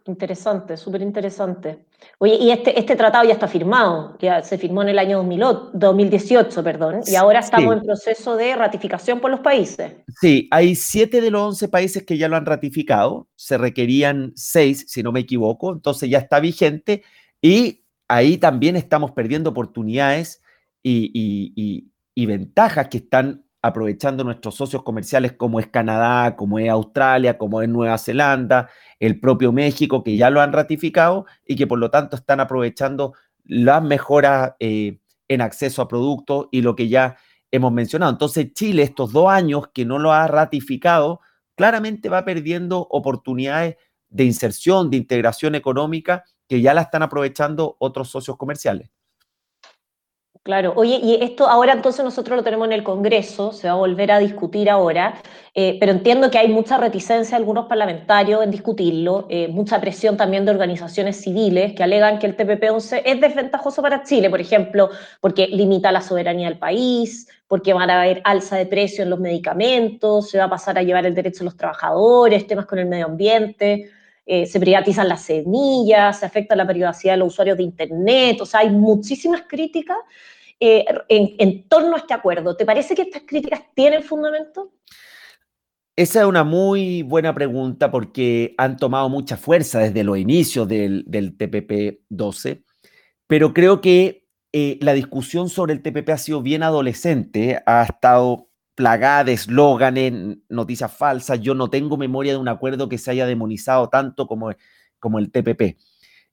Interesante, 0.08 0.78
súper 0.78 1.02
interesante. 1.02 1.84
Oye, 2.16 2.36
y 2.36 2.50
este, 2.50 2.78
este 2.78 2.96
tratado 2.96 3.26
ya 3.26 3.34
está 3.34 3.46
firmado, 3.46 4.16
ya 4.18 4.42
se 4.42 4.56
firmó 4.56 4.80
en 4.80 4.88
el 4.88 4.98
año 4.98 5.22
2018, 5.22 6.64
perdón, 6.64 7.00
y 7.06 7.14
ahora 7.14 7.40
estamos 7.40 7.76
en 7.76 7.82
proceso 7.82 8.34
de 8.34 8.56
ratificación 8.56 9.20
por 9.20 9.30
los 9.30 9.40
países. 9.40 9.96
Sí, 10.18 10.48
hay 10.50 10.74
siete 10.76 11.20
de 11.20 11.30
los 11.30 11.42
once 11.42 11.68
países 11.68 12.04
que 12.04 12.16
ya 12.16 12.26
lo 12.26 12.36
han 12.36 12.46
ratificado, 12.46 13.28
se 13.36 13.58
requerían 13.58 14.32
seis, 14.34 14.86
si 14.88 15.02
no 15.02 15.12
me 15.12 15.20
equivoco, 15.20 15.74
entonces 15.74 16.08
ya 16.08 16.18
está 16.18 16.40
vigente 16.40 17.02
y 17.42 17.84
ahí 18.08 18.38
también 18.38 18.76
estamos 18.76 19.10
perdiendo 19.10 19.50
oportunidades 19.50 20.42
y, 20.82 21.10
y 21.54 21.92
ventajas 22.26 22.88
que 22.88 22.98
están 22.98 23.44
aprovechando 23.62 24.24
nuestros 24.24 24.54
socios 24.54 24.82
comerciales 24.82 25.32
como 25.32 25.60
es 25.60 25.66
Canadá, 25.66 26.36
como 26.36 26.58
es 26.58 26.68
Australia, 26.70 27.38
como 27.38 27.60
es 27.60 27.68
Nueva 27.68 27.98
Zelanda, 27.98 28.68
el 29.00 29.18
propio 29.20 29.52
México, 29.52 30.04
que 30.04 30.16
ya 30.16 30.30
lo 30.30 30.40
han 30.40 30.52
ratificado 30.52 31.26
y 31.46 31.56
que 31.56 31.66
por 31.66 31.78
lo 31.78 31.90
tanto 31.90 32.16
están 32.16 32.40
aprovechando 32.40 33.14
las 33.44 33.82
mejoras 33.82 34.52
eh, 34.60 35.00
en 35.28 35.40
acceso 35.40 35.82
a 35.82 35.88
productos 35.88 36.46
y 36.50 36.62
lo 36.62 36.76
que 36.76 36.88
ya 36.88 37.16
hemos 37.50 37.72
mencionado. 37.72 38.12
Entonces 38.12 38.52
Chile, 38.52 38.82
estos 38.82 39.12
dos 39.12 39.28
años 39.28 39.68
que 39.72 39.84
no 39.84 39.98
lo 39.98 40.12
ha 40.12 40.26
ratificado, 40.28 41.20
claramente 41.56 42.08
va 42.08 42.24
perdiendo 42.24 42.86
oportunidades 42.90 43.76
de 44.08 44.24
inserción, 44.24 44.90
de 44.90 44.96
integración 44.96 45.54
económica 45.54 46.24
que 46.48 46.60
ya 46.60 46.74
la 46.74 46.82
están 46.82 47.02
aprovechando 47.02 47.76
otros 47.78 48.08
socios 48.08 48.36
comerciales. 48.36 48.90
Claro, 50.48 50.72
oye, 50.76 50.98
y 51.02 51.22
esto 51.22 51.46
ahora 51.46 51.74
entonces 51.74 52.02
nosotros 52.02 52.38
lo 52.38 52.42
tenemos 52.42 52.66
en 52.68 52.72
el 52.72 52.82
Congreso, 52.82 53.52
se 53.52 53.66
va 53.66 53.74
a 53.74 53.76
volver 53.76 54.10
a 54.10 54.18
discutir 54.18 54.70
ahora, 54.70 55.20
eh, 55.54 55.76
pero 55.78 55.92
entiendo 55.92 56.30
que 56.30 56.38
hay 56.38 56.48
mucha 56.48 56.78
reticencia 56.78 57.36
de 57.36 57.42
algunos 57.42 57.66
parlamentarios 57.66 58.42
en 58.42 58.50
discutirlo, 58.50 59.26
eh, 59.28 59.48
mucha 59.48 59.78
presión 59.78 60.16
también 60.16 60.46
de 60.46 60.50
organizaciones 60.52 61.20
civiles 61.20 61.74
que 61.74 61.82
alegan 61.82 62.18
que 62.18 62.28
el 62.28 62.34
TPP-11 62.34 63.02
es 63.04 63.20
desventajoso 63.20 63.82
para 63.82 64.04
Chile, 64.04 64.30
por 64.30 64.40
ejemplo, 64.40 64.88
porque 65.20 65.48
limita 65.48 65.92
la 65.92 66.00
soberanía 66.00 66.48
del 66.48 66.58
país, 66.58 67.28
porque 67.46 67.74
van 67.74 67.90
a 67.90 68.00
haber 68.00 68.22
alza 68.24 68.56
de 68.56 68.64
precios 68.64 69.00
en 69.00 69.10
los 69.10 69.20
medicamentos, 69.20 70.30
se 70.30 70.38
va 70.38 70.44
a 70.44 70.50
pasar 70.50 70.78
a 70.78 70.82
llevar 70.82 71.04
el 71.04 71.14
derecho 71.14 71.40
de 71.40 71.44
los 71.44 71.58
trabajadores, 71.58 72.46
temas 72.46 72.64
con 72.64 72.78
el 72.78 72.86
medio 72.86 73.04
ambiente. 73.04 73.90
Eh, 74.24 74.46
se 74.46 74.60
privatizan 74.60 75.08
las 75.08 75.22
semillas, 75.22 76.20
se 76.20 76.26
afecta 76.26 76.54
la 76.56 76.66
privacidad 76.66 77.14
de 77.14 77.18
los 77.18 77.28
usuarios 77.28 77.56
de 77.56 77.62
Internet, 77.62 78.38
o 78.42 78.46
sea, 78.46 78.60
hay 78.60 78.68
muchísimas 78.68 79.42
críticas 79.48 79.96
eh, 80.60 80.84
en, 81.08 81.68
torno 81.68 81.94
a 81.94 81.98
este 81.98 82.14
acuerdo. 82.14 82.56
¿Te 82.56 82.64
parece 82.64 82.94
que 82.94 83.02
estas 83.02 83.22
críticas 83.26 83.62
tienen 83.74 84.02
fundamento? 84.02 84.72
Esa 85.96 86.20
es 86.20 86.26
una 86.26 86.44
muy 86.44 87.02
buena 87.02 87.34
pregunta 87.34 87.90
porque 87.90 88.54
han 88.56 88.76
tomado 88.76 89.08
mucha 89.08 89.36
fuerza 89.36 89.80
desde 89.80 90.04
los 90.04 90.16
inicios 90.18 90.68
del, 90.68 91.04
TPP-12, 91.06 92.64
pero 93.26 93.52
creo 93.52 93.80
que 93.80 94.28
eh, 94.52 94.78
la 94.80 94.92
discusión 94.94 95.48
sobre 95.48 95.72
el 95.74 95.82
TPP 95.82 96.10
ha 96.10 96.18
sido 96.18 96.40
bien 96.40 96.62
adolescente, 96.62 97.60
ha 97.66 97.82
estado 97.82 98.48
plagada 98.78 99.24
de 99.24 99.32
eslóganes, 99.32 100.38
noticias 100.48 100.92
falsas. 100.96 101.40
Yo 101.40 101.52
no 101.54 101.68
tengo 101.68 101.96
memoria 101.96 102.32
de 102.32 102.38
un 102.38 102.46
acuerdo 102.46 102.88
que 102.88 102.96
se 102.96 103.10
haya 103.10 103.26
demonizado 103.26 103.88
tanto 103.88 104.28
como, 104.28 104.52
como 105.00 105.18
el 105.18 105.32
TPP. 105.32 105.76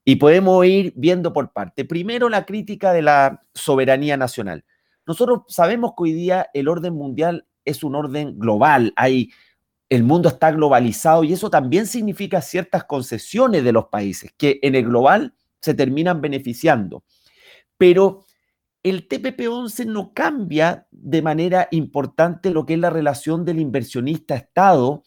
Y 0.05 0.17
podemos 0.17 0.65
ir 0.65 0.93
viendo 0.95 1.33
por 1.33 1.51
parte. 1.51 1.83
Primero, 1.83 2.29
la 2.29 2.45
crítica 2.45 2.93
de 2.93 3.01
la 3.01 3.41
soberanía 3.53 4.15
nacional. 4.15 4.63
Nosotros 5.07 5.41
sabemos 5.47 5.91
que 5.91 6.03
hoy 6.03 6.13
día 6.13 6.47
el 6.53 6.67
orden 6.67 6.93
mundial 6.93 7.47
es 7.65 7.83
un 7.83 7.95
orden 7.95 8.37
global. 8.37 8.93
Hay, 8.95 9.31
el 9.89 10.03
mundo 10.03 10.29
está 10.29 10.51
globalizado 10.51 11.23
y 11.23 11.33
eso 11.33 11.49
también 11.49 11.87
significa 11.87 12.41
ciertas 12.41 12.83
concesiones 12.85 13.63
de 13.63 13.71
los 13.71 13.87
países 13.87 14.31
que 14.37 14.59
en 14.61 14.75
el 14.75 14.85
global 14.85 15.33
se 15.59 15.73
terminan 15.73 16.21
beneficiando. 16.21 17.03
Pero 17.77 18.25
el 18.83 19.07
TPP-11 19.07 19.87
no 19.87 20.13
cambia 20.13 20.87
de 20.91 21.23
manera 21.23 21.67
importante 21.71 22.51
lo 22.51 22.67
que 22.67 22.75
es 22.75 22.79
la 22.79 22.91
relación 22.91 23.43
del 23.43 23.59
inversionista-Estado 23.59 25.03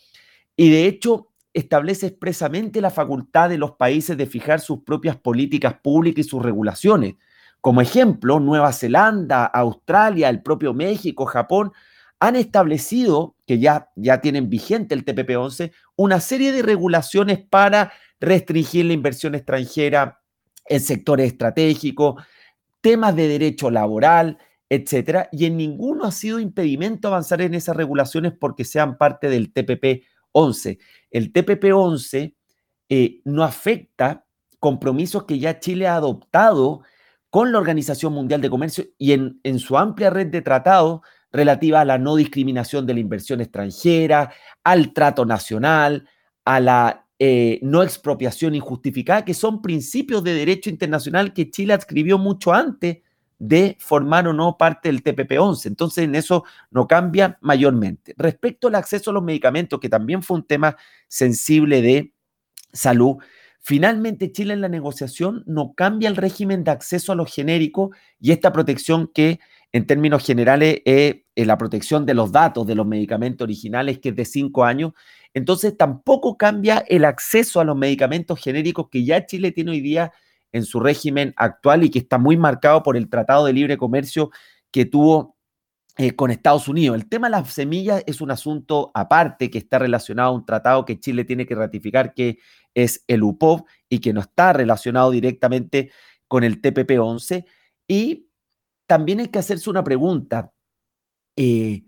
y 0.57 0.71
de 0.71 0.87
hecho 0.87 1.28
establece 1.59 2.07
expresamente 2.07 2.81
la 2.81 2.91
facultad 2.91 3.49
de 3.49 3.59
los 3.59 3.73
países 3.73 4.17
de 4.17 4.27
fijar 4.27 4.61
sus 4.61 4.83
propias 4.83 5.17
políticas 5.17 5.75
públicas 5.83 6.25
y 6.25 6.29
sus 6.29 6.43
regulaciones. 6.43 7.17
Como 7.61 7.81
ejemplo, 7.81 8.39
Nueva 8.41 8.73
Zelanda, 8.73 9.45
Australia, 9.45 10.29
el 10.29 10.43
propio 10.43 10.73
México, 10.75 11.27
Japón, 11.27 11.73
han 12.21 12.37
establecido, 12.37 13.37
que 13.47 13.59
ya, 13.59 13.91
ya 13.97 14.21
tienen 14.21 14.49
vigente 14.49 14.95
el 14.95 15.05
TPP-11, 15.05 15.73
una 15.97 16.21
serie 16.21 16.53
de 16.53 16.63
regulaciones 16.63 17.39
para 17.39 17.93
restringir 18.21 18.87
la 18.87 18.93
inversión 18.93 19.35
extranjera 19.35 20.21
en 20.67 20.81
sectores 20.81 21.33
estratégicos, 21.33 22.23
temas 22.81 23.15
de 23.17 23.29
derecho 23.29 23.71
laboral, 23.71 24.39
etcétera, 24.69 25.29
y 25.33 25.47
en 25.47 25.57
ninguno 25.57 26.05
ha 26.05 26.13
sido 26.13 26.41
impedimento 26.41 27.09
avanzar 27.09 27.41
en 27.41 27.55
esas 27.55 27.77
regulaciones 27.77 28.33
porque 28.39 28.65
sean 28.65 28.99
parte 28.99 29.29
del 29.29 29.53
TPP 29.53 30.05
11. 30.39 30.79
El 31.11 31.33
TPP-11 31.33 32.35
eh, 32.89 33.21
no 33.25 33.45
afecta 33.45 34.25
compromisos 34.59 35.25
que 35.25 35.39
ya 35.39 35.61
Chile 35.61 35.87
ha 35.87 35.97
adoptado 35.97 36.83
con 37.31 37.53
la 37.53 37.59
Organización 37.59 38.13
Mundial 38.13 38.41
de 38.41 38.51
Comercio 38.51 38.85
y 38.97 39.13
en, 39.13 39.59
su 39.59 39.77
amplia 39.77 40.11
red 40.11 40.29
de 40.29 40.43
tratados 40.43 41.01
relativa 41.31 41.81
a 41.81 41.85
la 41.85 41.99
no 41.99 42.17
discriminación 42.17 42.87
de 42.87 42.95
la 42.95 43.01
inversión 43.01 43.41
extranjera, 43.41 44.33
al 44.65 44.93
trato 44.95 45.27
nacional, 45.27 46.09
a 46.45 46.61
la 46.61 47.07
eh, 47.19 47.59
no 47.63 47.83
expropiación 47.83 48.55
injustificada, 48.55 49.25
que 49.25 49.35
son 49.35 49.61
principios 49.61 50.25
de 50.25 50.33
derecho 50.33 50.71
internacional 50.71 51.35
que 51.35 51.51
Chile 51.51 51.75
adscribió 51.75 52.17
mucho 52.17 52.55
antes 52.55 52.99
de 53.39 53.77
formar 53.79 54.27
o 54.27 54.33
no 54.33 54.57
parte 54.59 54.89
del 54.89 55.03
TPP-11. 55.03 55.67
Entonces, 55.67 56.05
en 56.05 56.15
eso 56.15 56.45
no 56.71 56.87
cambia 56.87 57.39
mayormente. 57.41 58.15
Respecto 58.17 58.69
al 58.69 58.75
acceso 58.75 59.11
a 59.11 59.15
los 59.15 59.23
medicamentos, 59.23 59.79
que 59.79 59.89
también 59.89 60.23
fue 60.23 60.39
un 60.39 60.47
tema 60.47 60.77
sensible 61.07 61.81
de 61.81 62.13
salud, 62.73 63.17
finalmente 63.61 64.33
Chile 64.33 64.55
en 64.55 64.61
la 64.61 64.69
negociación 64.69 65.45
no 65.47 65.75
cambia 65.75 66.09
el 66.09 66.17
régimen 66.17 66.65
de 66.65 66.73
acceso 66.73 67.13
a 67.13 67.15
los 67.15 67.33
genéricos 67.33 67.91
y 68.21 68.33
esta 68.33 68.53
protección 68.53 69.11
que 69.13 69.41
en 69.73 69.87
términos 69.87 70.25
generales 70.25 70.81
es, 70.85 71.17
la 71.37 71.59
protección 71.59 72.05
de 72.07 72.15
los 72.15 72.33
datos 72.33 72.67
de 72.67 72.75
los 72.75 72.87
medicamentos 72.87 73.45
originales, 73.45 74.01
que 74.01 74.09
es 74.09 74.17
de 74.17 74.25
cinco 74.25 74.65
años. 74.65 74.93
Entonces, 75.35 75.77
tampoco 75.77 76.37
cambia 76.37 76.85
el 76.89 77.05
acceso 77.05 77.61
a 77.61 77.65
los 77.65 77.77
medicamentos 77.77 78.41
genéricos 78.41 78.89
que 78.91 79.05
ya 79.05 79.25
Chile 79.25 79.53
tiene 79.53 79.71
hoy 79.71 79.81
día 79.81 80.13
en 80.53 80.65
su 80.65 80.81
régimen 80.81 81.35
actual 81.37 81.85
y 81.85 81.91
que 81.91 81.99
está 81.99 82.19
muy 82.19 82.37
marcado 82.37 82.83
por 82.83 82.97
el 82.97 83.09
Tratado 83.09 83.47
de 83.47 83.53
Libre 83.53 83.77
Comercio 83.77 84.31
que 84.71 84.85
tuvo 84.85 85.37
eh, 85.97 86.15
con 86.15 86.31
Estados 86.31 86.69
Unidos. 86.69 86.97
El 86.97 87.09
tema 87.09 87.27
de 87.27 87.33
las 87.33 87.53
semillas 87.53 88.05
es 88.07 88.21
un 88.21 88.31
asunto 88.31 88.91
aparte 88.95 89.51
que 89.51 89.59
está 89.59 89.79
relacionado 89.79 90.31
a 90.31 90.35
un 90.35 90.47
tratado 90.47 90.85
que 90.85 91.01
Chile 91.01 91.25
tiene 91.25 91.45
que 91.45 91.55
ratificar, 91.55 92.15
que 92.15 92.39
es 92.73 93.03
el 93.09 93.25
UPOV, 93.25 93.65
y 93.89 93.99
que 93.99 94.13
no 94.13 94.21
está 94.21 94.53
relacionado 94.53 95.11
directamente 95.11 95.91
con 96.29 96.45
el 96.45 96.63
TPP-11. 96.63 97.45
Y 97.89 98.29
también 98.87 99.21
hay 99.21 99.29
que 99.29 99.41
hacerse 99.41 99.69
una 99.69 99.83
pregunta, 99.83 100.53
eh, 101.37 101.85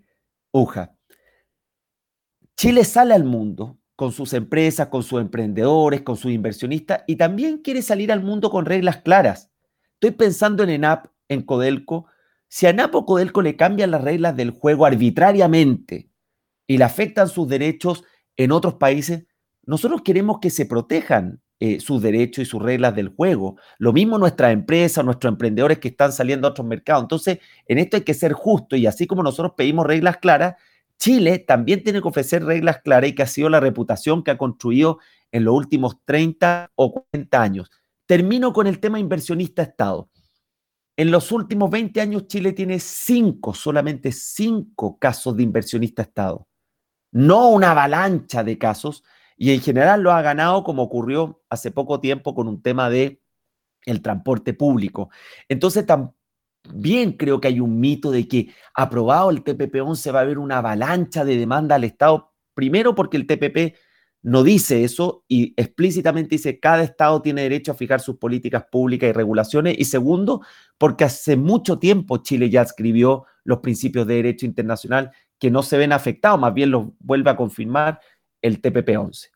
Chile 2.57 2.83
sale 2.85 3.13
al 3.13 3.23
mundo 3.23 3.80
con 4.01 4.11
sus 4.11 4.33
empresas, 4.33 4.87
con 4.87 5.03
sus 5.03 5.21
emprendedores, 5.21 6.01
con 6.01 6.17
sus 6.17 6.31
inversionistas 6.31 7.03
y 7.05 7.17
también 7.17 7.59
quiere 7.59 7.83
salir 7.83 8.11
al 8.11 8.23
mundo 8.23 8.49
con 8.49 8.65
reglas 8.65 8.97
claras. 8.97 9.51
Estoy 9.93 10.09
pensando 10.09 10.63
en 10.63 10.71
ENAP, 10.71 11.05
en 11.29 11.43
Codelco. 11.43 12.07
Si 12.47 12.65
a 12.65 12.71
ENAP 12.71 12.95
o 12.95 13.05
Codelco 13.05 13.43
le 13.43 13.55
cambian 13.55 13.91
las 13.91 14.03
reglas 14.03 14.35
del 14.35 14.49
juego 14.49 14.87
arbitrariamente 14.87 16.09
y 16.65 16.79
le 16.79 16.83
afectan 16.83 17.29
sus 17.29 17.47
derechos 17.47 18.03
en 18.37 18.51
otros 18.51 18.73
países, 18.73 19.25
nosotros 19.67 20.01
queremos 20.03 20.39
que 20.39 20.49
se 20.49 20.65
protejan 20.65 21.39
eh, 21.59 21.79
sus 21.79 22.01
derechos 22.01 22.41
y 22.41 22.45
sus 22.49 22.59
reglas 22.59 22.95
del 22.95 23.09
juego. 23.09 23.57
Lo 23.77 23.93
mismo 23.93 24.17
nuestras 24.17 24.51
empresas, 24.51 25.05
nuestros 25.05 25.31
emprendedores 25.31 25.77
que 25.77 25.89
están 25.89 26.11
saliendo 26.11 26.47
a 26.47 26.49
otros 26.49 26.65
mercados. 26.65 27.03
Entonces, 27.03 27.37
en 27.67 27.77
esto 27.77 27.97
hay 27.97 28.03
que 28.03 28.15
ser 28.15 28.33
justo 28.33 28.75
y 28.75 28.87
así 28.87 29.05
como 29.05 29.21
nosotros 29.21 29.53
pedimos 29.55 29.85
reglas 29.85 30.17
claras, 30.17 30.55
Chile 31.01 31.39
también 31.39 31.83
tiene 31.83 31.99
que 31.99 32.07
ofrecer 32.07 32.45
reglas 32.45 32.81
claras 32.83 33.09
y 33.09 33.15
que 33.15 33.23
ha 33.23 33.27
sido 33.27 33.49
la 33.49 33.59
reputación 33.59 34.23
que 34.23 34.29
ha 34.29 34.37
construido 34.37 34.99
en 35.31 35.45
los 35.45 35.55
últimos 35.55 35.97
30 36.05 36.71
o 36.75 37.05
40 37.11 37.41
años. 37.41 37.71
Termino 38.05 38.53
con 38.53 38.67
el 38.67 38.79
tema 38.79 38.99
inversionista-Estado. 38.99 40.11
En 40.95 41.09
los 41.09 41.31
últimos 41.31 41.71
20 41.71 42.01
años 42.01 42.27
Chile 42.27 42.53
tiene 42.53 42.79
cinco, 42.79 43.55
solamente 43.55 44.11
cinco 44.11 44.99
casos 44.99 45.35
de 45.35 45.41
inversionista-Estado. 45.41 46.47
No 47.11 47.49
una 47.49 47.71
avalancha 47.71 48.43
de 48.43 48.59
casos 48.59 49.03
y 49.35 49.53
en 49.53 49.61
general 49.61 50.03
lo 50.03 50.11
ha 50.11 50.21
ganado 50.21 50.63
como 50.63 50.83
ocurrió 50.83 51.41
hace 51.49 51.71
poco 51.71 51.99
tiempo 51.99 52.35
con 52.35 52.47
un 52.47 52.61
tema 52.61 52.91
de 52.91 53.23
el 53.87 54.03
transporte 54.03 54.53
público. 54.53 55.09
Entonces, 55.49 55.83
bien 56.73 57.13
creo 57.13 57.41
que 57.41 57.47
hay 57.47 57.59
un 57.59 57.79
mito 57.79 58.11
de 58.11 58.27
que 58.27 58.53
aprobado 58.73 59.29
el 59.29 59.43
TPP-11 59.43 60.13
va 60.13 60.19
a 60.19 60.21
haber 60.21 60.37
una 60.37 60.59
avalancha 60.59 61.25
de 61.25 61.37
demanda 61.37 61.75
al 61.75 61.83
Estado, 61.83 62.31
primero 62.53 62.95
porque 62.95 63.17
el 63.17 63.27
TPP 63.27 63.75
no 64.23 64.43
dice 64.43 64.83
eso 64.83 65.23
y 65.27 65.53
explícitamente 65.57 66.35
dice 66.35 66.59
cada 66.59 66.83
Estado 66.83 67.21
tiene 67.21 67.41
derecho 67.41 67.71
a 67.71 67.75
fijar 67.75 68.01
sus 68.01 68.17
políticas 68.17 68.65
públicas 68.71 69.09
y 69.09 69.13
regulaciones, 69.13 69.75
y 69.79 69.85
segundo, 69.85 70.41
porque 70.77 71.05
hace 71.05 71.35
mucho 71.35 71.79
tiempo 71.79 72.17
Chile 72.17 72.49
ya 72.49 72.61
escribió 72.61 73.25
los 73.43 73.59
principios 73.59 74.05
de 74.07 74.15
derecho 74.15 74.45
internacional 74.45 75.11
que 75.39 75.49
no 75.49 75.63
se 75.63 75.77
ven 75.77 75.91
afectados, 75.91 76.39
más 76.39 76.53
bien 76.53 76.69
los 76.69 76.87
vuelve 76.99 77.31
a 77.31 77.35
confirmar 77.35 77.99
el 78.43 78.61
TPP-11. 78.61 79.29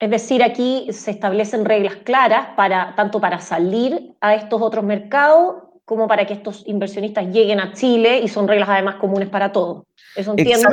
Es 0.00 0.10
decir, 0.10 0.42
aquí 0.44 0.86
se 0.92 1.10
establecen 1.10 1.64
reglas 1.64 1.96
claras 2.04 2.50
para 2.56 2.94
tanto 2.94 3.20
para 3.20 3.40
salir 3.40 4.14
a 4.20 4.34
estos 4.34 4.62
otros 4.62 4.84
mercados 4.84 5.64
como 5.84 6.06
para 6.06 6.26
que 6.26 6.34
estos 6.34 6.62
inversionistas 6.66 7.26
lleguen 7.32 7.60
a 7.60 7.72
Chile 7.72 8.20
y 8.22 8.28
son 8.28 8.46
reglas 8.46 8.68
además 8.68 8.96
comunes 8.96 9.28
para 9.28 9.50
todos. 9.50 9.84
Eso 10.14 10.34
entiendo. 10.36 10.68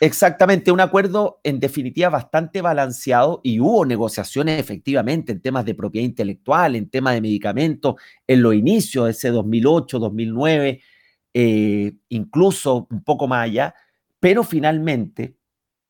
exactamente, 0.00 0.72
un 0.72 0.80
acuerdo 0.80 1.40
en 1.42 1.58
definitiva 1.58 2.10
bastante 2.10 2.60
balanceado 2.60 3.40
y 3.44 3.60
hubo 3.60 3.86
negociaciones 3.86 4.60
efectivamente 4.60 5.32
en 5.32 5.40
temas 5.40 5.64
de 5.64 5.74
propiedad 5.74 6.04
intelectual, 6.04 6.76
en 6.76 6.90
temas 6.90 7.14
de 7.14 7.20
medicamentos, 7.22 7.94
en 8.26 8.42
los 8.42 8.54
inicios 8.54 9.06
de 9.06 9.12
ese 9.12 9.30
2008, 9.30 9.98
2009, 10.00 10.82
eh, 11.32 11.92
incluso 12.08 12.88
un 12.90 13.04
poco 13.04 13.26
más 13.26 13.44
allá, 13.44 13.74
pero 14.18 14.42
finalmente 14.42 15.36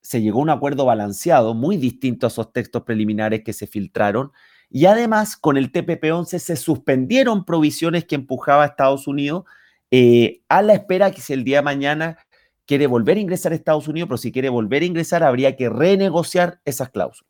se 0.03 0.23
llegó 0.23 0.41
a 0.41 0.43
un 0.43 0.51
acuerdo 0.51 0.85
balanceado, 0.85 1.55
muy 1.55 1.77
distinto 1.77 2.27
a 2.27 2.29
esos 2.29 2.53
textos 2.53 2.83
preliminares 2.83 3.43
que 3.45 3.53
se 3.53 3.67
filtraron, 3.67 4.33
y 4.71 4.87
además 4.87 5.37
con 5.37 5.57
el 5.57 5.73
TPP-11 5.73 6.39
se 6.39 6.57
suspendieron 6.57 7.45
provisiones 7.45 8.05
que 8.05 8.15
empujaba 8.15 8.63
a 8.63 8.67
Estados 8.67 9.07
Unidos 9.07 9.45
eh, 9.91 10.43
a 10.49 10.63
la 10.63 10.75
espera 10.75 11.11
que 11.11 11.21
si 11.21 11.33
el 11.33 11.43
día 11.43 11.59
de 11.59 11.63
mañana 11.63 12.19
quiere 12.67 12.87
volver 12.87 13.17
a 13.17 13.21
ingresar 13.21 13.51
a 13.51 13.57
Estados 13.57 13.89
Unidos, 13.89 14.09
pero 14.09 14.19
si 14.19 14.31
quiere 14.31 14.49
volver 14.49 14.83
a 14.83 14.87
ingresar 14.87 15.25
habría 15.25 15.57
que 15.57 15.69
renegociar 15.69 16.61
esas 16.65 16.91
cláusulas. 16.91 17.29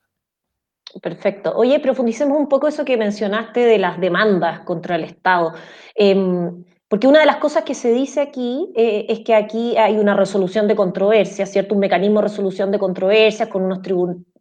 Perfecto. 1.01 1.53
Oye, 1.57 1.79
profundicemos 1.81 2.37
un 2.38 2.49
poco 2.49 2.68
eso 2.68 2.85
que 2.85 2.97
mencionaste 2.97 3.61
de 3.61 3.79
las 3.79 4.01
demandas 4.01 4.61
contra 4.61 4.97
el 4.97 5.05
Estado. 5.05 5.55
Em, 5.94 6.64
porque 6.90 7.07
una 7.07 7.20
de 7.20 7.26
las 7.26 7.37
cosas 7.37 7.62
que 7.62 7.76
se 7.76 7.92
dice 7.92 8.20
aquí 8.20 8.72
eh, 8.74 9.07
es 9.09 9.20
que 9.20 9.33
aquí 9.33 9.76
hay 9.76 9.96
una 9.96 10.16
resolución 10.16 10.66
de 10.66 10.74
controversia, 10.74 11.46
¿cierto? 11.46 11.74
Un 11.74 11.81
mecanismo 11.81 12.16
de 12.20 12.26
resolución 12.26 12.72
de 12.72 12.81
controversias 12.81 13.48
con 13.48 13.62
unos 13.62 13.79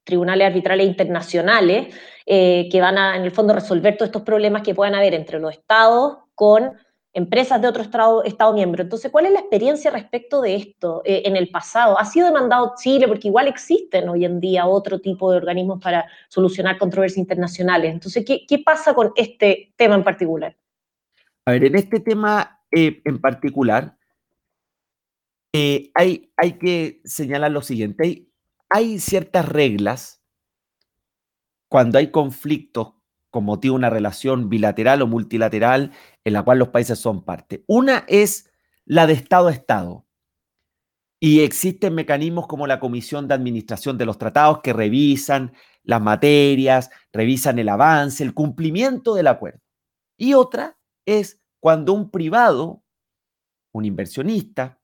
tribunales 0.03 0.47
arbitrales 0.47 0.87
internacionales 0.87 1.93
eh, 2.25 2.67
que 2.71 2.81
van 2.81 2.97
a, 2.97 3.15
en 3.15 3.21
el 3.21 3.29
fondo, 3.29 3.53
resolver 3.53 3.95
todos 3.95 4.07
estos 4.07 4.23
problemas 4.23 4.63
que 4.63 4.73
puedan 4.73 4.95
haber 4.95 5.13
entre 5.13 5.39
los 5.39 5.53
estados 5.53 6.17
con 6.33 6.73
empresas 7.13 7.61
de 7.61 7.67
otro 7.67 7.83
estado, 7.83 8.23
estado 8.23 8.53
miembro. 8.53 8.81
Entonces, 8.81 9.11
¿cuál 9.11 9.27
es 9.27 9.31
la 9.31 9.41
experiencia 9.41 9.91
respecto 9.91 10.41
de 10.41 10.55
esto 10.55 11.03
eh, 11.05 11.21
en 11.25 11.35
el 11.35 11.51
pasado? 11.51 11.99
¿Ha 11.99 12.05
sido 12.05 12.25
demandado 12.25 12.73
Chile? 12.81 13.07
Porque 13.07 13.27
igual 13.27 13.47
existen 13.47 14.09
hoy 14.09 14.25
en 14.25 14.39
día 14.39 14.65
otro 14.65 14.99
tipo 14.99 15.29
de 15.29 15.37
organismos 15.37 15.79
para 15.79 16.07
solucionar 16.29 16.79
controversias 16.79 17.19
internacionales. 17.19 17.93
Entonces, 17.93 18.25
¿qué, 18.25 18.47
qué 18.47 18.57
pasa 18.57 18.95
con 18.95 19.11
este 19.15 19.71
tema 19.75 19.93
en 19.93 20.03
particular? 20.03 20.55
A 21.49 21.53
ver, 21.53 21.65
en 21.65 21.75
este 21.75 21.99
tema 21.99 22.61
eh, 22.71 23.01
en 23.05 23.19
particular, 23.19 23.97
eh, 25.51 25.89
hay, 25.95 26.31
hay, 26.37 26.59
que 26.59 27.01
señalar 27.05 27.49
lo 27.49 27.63
siguiente. 27.63 28.03
Hay, 28.03 28.31
hay, 28.69 28.99
ciertas 28.99 29.49
reglas 29.49 30.21
cuando 31.67 31.97
hay 31.97 32.11
conflictos 32.11 32.93
con 33.31 33.45
motivo 33.45 33.73
de 33.73 33.77
una 33.79 33.89
relación 33.89 34.47
bilateral 34.47 35.01
o 35.01 35.07
multilateral 35.07 35.91
en 36.23 36.33
la 36.33 36.43
cual 36.43 36.59
los 36.59 36.69
países 36.69 36.99
son 36.99 37.25
parte. 37.25 37.63
Una 37.65 38.05
es 38.07 38.51
la 38.85 39.07
de 39.07 39.13
Estado 39.13 39.47
a 39.47 39.51
Estado. 39.51 40.05
Y 41.19 41.39
existen 41.39 41.95
mecanismos 41.95 42.45
como 42.45 42.67
la 42.67 42.79
Comisión 42.79 43.27
de 43.27 43.33
Administración 43.33 43.97
de 43.97 44.05
los 44.05 44.19
Tratados 44.19 44.61
que 44.61 44.71
revisan 44.71 45.53
las 45.81 45.99
materias, 45.99 46.91
revisan 47.11 47.57
el 47.57 47.69
avance, 47.69 48.23
el 48.23 48.35
cumplimiento 48.35 49.15
del 49.15 49.25
acuerdo. 49.25 49.61
Y 50.15 50.35
otra 50.35 50.77
es 51.07 51.38
cuando 51.59 51.93
un 51.93 52.09
privado, 52.09 52.83
un 53.71 53.85
inversionista 53.85 54.79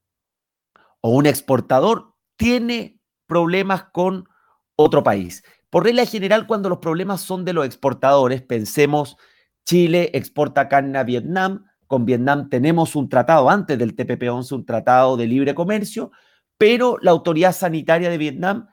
o 1.01 1.09
un 1.09 1.25
exportador 1.25 2.15
tiene 2.35 2.99
problemas 3.27 3.85
con 3.91 4.27
otro 4.75 5.03
país. 5.03 5.43
Por 5.69 5.83
regla 5.83 6.05
general, 6.05 6.47
cuando 6.47 6.69
los 6.69 6.79
problemas 6.79 7.21
son 7.21 7.45
de 7.45 7.53
los 7.53 7.65
exportadores, 7.65 8.41
pensemos, 8.41 9.17
Chile 9.65 10.11
exporta 10.13 10.67
carne 10.67 10.97
a 10.97 11.03
Vietnam, 11.03 11.65
con 11.87 12.05
Vietnam 12.05 12.49
tenemos 12.49 12.95
un 12.95 13.09
tratado 13.09 13.49
antes 13.49 13.77
del 13.77 13.95
TPP-11, 13.95 14.51
un 14.53 14.65
tratado 14.65 15.17
de 15.17 15.27
libre 15.27 15.53
comercio, 15.53 16.11
pero 16.57 16.97
la 17.01 17.11
autoridad 17.11 17.53
sanitaria 17.53 18.09
de 18.09 18.17
Vietnam 18.17 18.67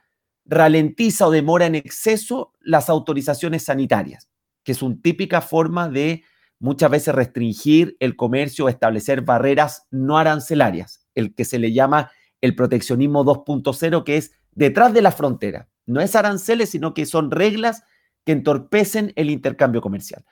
ralentiza 0.45 1.27
o 1.27 1.31
demora 1.31 1.65
en 1.65 1.75
exceso 1.75 2.53
las 2.59 2.89
autorizaciones 2.89 3.65
sanitarias, 3.65 4.29
que 4.63 4.71
es 4.71 4.81
una 4.81 4.97
típica 5.01 5.41
forma 5.41 5.89
de 5.89 6.23
muchas 6.63 6.89
veces 6.89 7.13
restringir 7.13 7.97
el 7.99 8.15
comercio 8.15 8.65
o 8.65 8.69
establecer 8.69 9.19
barreras 9.19 9.85
no 9.91 10.17
arancelarias, 10.17 11.05
el 11.13 11.35
que 11.35 11.43
se 11.43 11.59
le 11.59 11.73
llama 11.73 12.09
el 12.39 12.55
proteccionismo 12.55 13.25
2.0, 13.25 14.05
que 14.05 14.15
es 14.15 14.31
detrás 14.51 14.93
de 14.93 15.01
la 15.01 15.11
frontera. 15.11 15.67
No 15.85 15.99
es 15.99 16.15
aranceles, 16.15 16.69
sino 16.69 16.93
que 16.93 17.05
son 17.05 17.31
reglas 17.31 17.83
que 18.25 18.31
entorpecen 18.31 19.11
el 19.17 19.29
intercambio 19.29 19.81
comercial. 19.81 20.23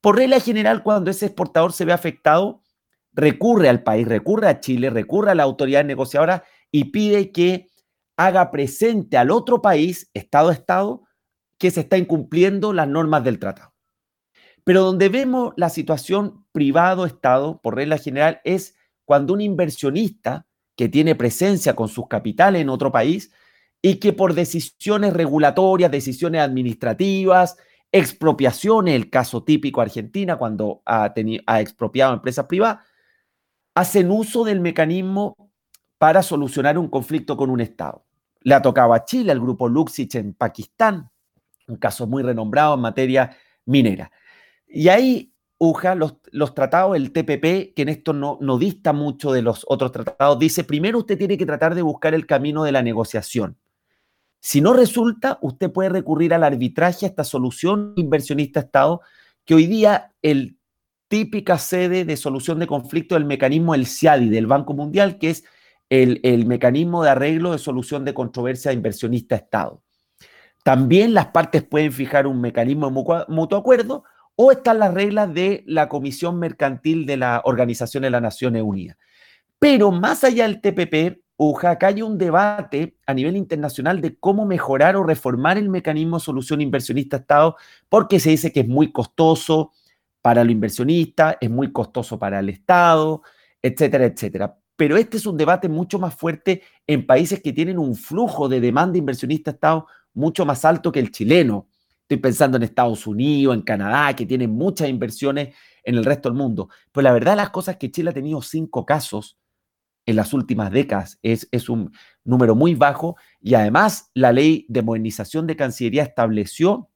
Por 0.00 0.14
regla 0.14 0.38
general, 0.38 0.84
cuando 0.84 1.10
ese 1.10 1.26
exportador 1.26 1.72
se 1.72 1.84
ve 1.84 1.92
afectado, 1.92 2.62
recurre 3.12 3.68
al 3.68 3.82
país, 3.82 4.06
recurre 4.06 4.46
a 4.46 4.60
Chile, 4.60 4.88
recurre 4.88 5.32
a 5.32 5.34
la 5.34 5.42
autoridad 5.42 5.84
negociadora 5.84 6.44
y 6.70 6.92
pide 6.92 7.32
que 7.32 7.66
haga 8.16 8.52
presente 8.52 9.16
al 9.16 9.32
otro 9.32 9.60
país, 9.60 10.10
Estado 10.14 10.50
a 10.50 10.52
Estado, 10.52 11.02
que 11.58 11.72
se 11.72 11.80
está 11.80 11.98
incumpliendo 11.98 12.72
las 12.72 12.86
normas 12.86 13.24
del 13.24 13.40
tratado. 13.40 13.75
Pero 14.66 14.82
donde 14.82 15.08
vemos 15.08 15.54
la 15.56 15.68
situación 15.68 16.44
privado-estado, 16.50 17.60
por 17.62 17.76
regla 17.76 17.98
general, 17.98 18.40
es 18.42 18.74
cuando 19.04 19.32
un 19.32 19.40
inversionista 19.40 20.44
que 20.74 20.88
tiene 20.88 21.14
presencia 21.14 21.76
con 21.76 21.86
sus 21.86 22.08
capitales 22.08 22.62
en 22.62 22.68
otro 22.68 22.90
país 22.90 23.30
y 23.80 24.00
que 24.00 24.12
por 24.12 24.34
decisiones 24.34 25.12
regulatorias, 25.12 25.92
decisiones 25.92 26.40
administrativas, 26.40 27.56
expropiaciones, 27.92 28.96
el 28.96 29.08
caso 29.08 29.44
típico 29.44 29.82
Argentina 29.82 30.34
cuando 30.34 30.82
ha, 30.84 31.14
ha 31.46 31.60
expropiado 31.60 32.14
empresas 32.14 32.46
privadas, 32.46 32.84
hacen 33.72 34.10
uso 34.10 34.42
del 34.42 34.58
mecanismo 34.58 35.36
para 35.96 36.24
solucionar 36.24 36.76
un 36.76 36.88
conflicto 36.88 37.36
con 37.36 37.50
un 37.50 37.60
Estado. 37.60 38.04
Le 38.40 38.52
ha 38.52 38.62
tocado 38.62 38.94
a 38.94 39.04
Chile, 39.04 39.30
al 39.30 39.38
grupo 39.38 39.68
Luxich 39.68 40.16
en 40.16 40.34
Pakistán, 40.34 41.08
un 41.68 41.76
caso 41.76 42.08
muy 42.08 42.24
renombrado 42.24 42.74
en 42.74 42.80
materia 42.80 43.36
minera. 43.64 44.10
Y 44.66 44.88
ahí, 44.88 45.32
Uja, 45.58 45.94
los, 45.94 46.54
tratados, 46.54 46.96
el 46.96 47.12
TPP, 47.12 47.74
que 47.74 47.82
en 47.82 47.88
esto 47.88 48.12
no, 48.12 48.58
dista 48.58 48.92
mucho 48.92 49.32
de 49.32 49.40
los 49.40 49.64
otros 49.66 49.90
tratados, 49.90 50.38
dice, 50.38 50.64
primero 50.64 50.98
usted 50.98 51.16
tiene 51.16 51.38
que 51.38 51.46
tratar 51.46 51.74
de 51.74 51.80
buscar 51.80 52.12
el 52.14 52.26
camino 52.26 52.62
de 52.62 52.72
la 52.72 52.82
negociación. 52.82 53.56
Si 54.38 54.60
no 54.60 54.74
resulta, 54.74 55.38
usted 55.40 55.72
puede 55.72 55.88
recurrir 55.88 56.34
al 56.34 56.44
arbitraje, 56.44 57.06
a 57.06 57.08
esta 57.08 57.24
solución 57.24 57.94
inversionista-Estado, 57.96 59.00
que 59.46 59.54
hoy 59.54 59.66
día 59.66 60.12
el 60.20 60.58
típica 61.08 61.56
sede 61.56 62.04
de 62.04 62.16
solución 62.18 62.58
de 62.58 62.66
conflicto 62.66 63.14
del 63.14 63.24
mecanismo 63.24 63.74
el 63.74 63.86
CIADI 63.86 64.28
del 64.28 64.46
Banco 64.46 64.74
Mundial, 64.74 65.18
que 65.18 65.30
es 65.30 65.44
el, 65.88 66.20
el 66.22 66.44
mecanismo 66.44 67.02
de 67.02 67.10
arreglo 67.10 67.52
de 67.52 67.58
solución 67.58 68.04
de 68.04 68.12
controversia 68.12 68.72
inversionista-Estado. 68.72 69.82
También 70.62 71.14
las 71.14 71.28
partes 71.28 71.62
pueden 71.62 71.92
fijar 71.92 72.26
un 72.26 72.40
mecanismo 72.40 72.90
de 72.90 73.24
mutuo 73.28 73.58
acuerdo 73.58 74.04
o 74.36 74.52
están 74.52 74.78
las 74.78 74.94
reglas 74.94 75.32
de 75.32 75.64
la 75.66 75.88
Comisión 75.88 76.38
Mercantil 76.38 77.06
de 77.06 77.16
la 77.16 77.42
Organización 77.44 78.02
de 78.02 78.10
las 78.10 78.22
Naciones 78.22 78.62
Unidas. 78.62 78.96
Pero 79.58 79.90
más 79.90 80.22
allá 80.24 80.46
del 80.46 80.60
TPP, 80.60 81.20
acá 81.62 81.88
hay 81.88 82.02
un 82.02 82.18
debate 82.18 82.96
a 83.06 83.14
nivel 83.14 83.36
internacional 83.36 84.00
de 84.00 84.16
cómo 84.16 84.46
mejorar 84.46 84.96
o 84.96 85.02
reformar 85.02 85.58
el 85.58 85.68
mecanismo 85.68 86.20
solución 86.20 86.60
inversionista-Estado, 86.60 87.56
porque 87.88 88.20
se 88.20 88.30
dice 88.30 88.52
que 88.52 88.60
es 88.60 88.68
muy 88.68 88.92
costoso 88.92 89.72
para 90.20 90.42
el 90.42 90.50
inversionista, 90.50 91.38
es 91.40 91.50
muy 91.50 91.72
costoso 91.72 92.18
para 92.18 92.40
el 92.40 92.48
Estado, 92.48 93.22
etcétera, 93.62 94.04
etcétera. 94.04 94.58
Pero 94.76 94.96
este 94.98 95.16
es 95.16 95.26
un 95.26 95.36
debate 95.36 95.68
mucho 95.68 95.98
más 95.98 96.14
fuerte 96.14 96.62
en 96.86 97.06
países 97.06 97.40
que 97.40 97.52
tienen 97.52 97.78
un 97.78 97.94
flujo 97.94 98.48
de 98.48 98.60
demanda 98.60 98.98
inversionista-Estado 98.98 99.86
mucho 100.12 100.44
más 100.44 100.64
alto 100.64 100.92
que 100.92 101.00
el 101.00 101.10
chileno. 101.10 101.68
Estoy 102.06 102.18
pensando 102.18 102.56
en 102.56 102.62
Estados 102.62 103.04
Unidos, 103.08 103.56
en 103.56 103.62
Canadá, 103.62 104.14
que 104.14 104.26
tienen 104.26 104.50
muchas 104.50 104.88
inversiones 104.88 105.56
en 105.82 105.96
el 105.96 106.04
resto 106.04 106.28
del 106.28 106.38
mundo. 106.38 106.68
Pero 106.92 107.02
la 107.02 107.12
verdad 107.12 107.36
las 107.36 107.50
cosas 107.50 107.78
que 107.78 107.90
Chile 107.90 108.10
ha 108.10 108.12
tenido 108.14 108.40
cinco 108.42 108.86
casos 108.86 109.36
en 110.06 110.14
las 110.14 110.32
últimas 110.32 110.70
décadas. 110.70 111.18
Es, 111.24 111.48
es 111.50 111.68
un 111.68 111.90
número 112.22 112.54
muy 112.54 112.76
bajo 112.76 113.16
y 113.40 113.54
además 113.54 114.12
la 114.14 114.30
ley 114.30 114.66
de 114.68 114.82
modernización 114.82 115.48
de 115.48 115.56
Cancillería 115.56 116.04
estableció 116.04 116.90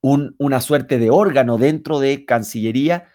un, 0.00 0.36
una 0.38 0.60
suerte 0.60 1.00
de 1.00 1.10
órgano 1.10 1.58
dentro 1.58 1.98
de 1.98 2.24
Cancillería 2.24 3.08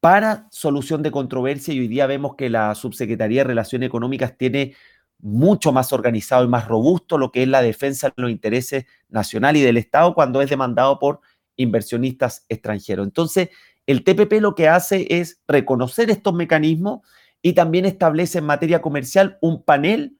para 0.00 0.48
solución 0.50 1.02
de 1.02 1.10
controversia 1.10 1.74
y 1.74 1.80
hoy 1.80 1.88
día 1.88 2.06
vemos 2.06 2.36
que 2.36 2.48
la 2.48 2.74
Subsecretaría 2.74 3.42
de 3.42 3.48
Relaciones 3.48 3.88
Económicas 3.88 4.38
tiene 4.38 4.74
mucho 5.20 5.72
más 5.72 5.92
organizado 5.92 6.44
y 6.44 6.48
más 6.48 6.68
robusto 6.68 7.18
lo 7.18 7.32
que 7.32 7.42
es 7.42 7.48
la 7.48 7.62
defensa 7.62 8.08
de 8.08 8.22
los 8.22 8.30
intereses 8.30 8.86
nacionales 9.08 9.62
y 9.62 9.64
del 9.64 9.76
Estado 9.76 10.14
cuando 10.14 10.40
es 10.40 10.50
demandado 10.50 10.98
por 10.98 11.20
inversionistas 11.56 12.44
extranjeros. 12.48 13.06
Entonces, 13.06 13.48
el 13.86 14.04
TPP 14.04 14.40
lo 14.40 14.54
que 14.54 14.68
hace 14.68 15.06
es 15.10 15.40
reconocer 15.48 16.10
estos 16.10 16.34
mecanismos 16.34 17.00
y 17.42 17.54
también 17.54 17.84
establece 17.84 18.38
en 18.38 18.44
materia 18.44 18.80
comercial 18.80 19.38
un 19.40 19.62
panel 19.64 20.18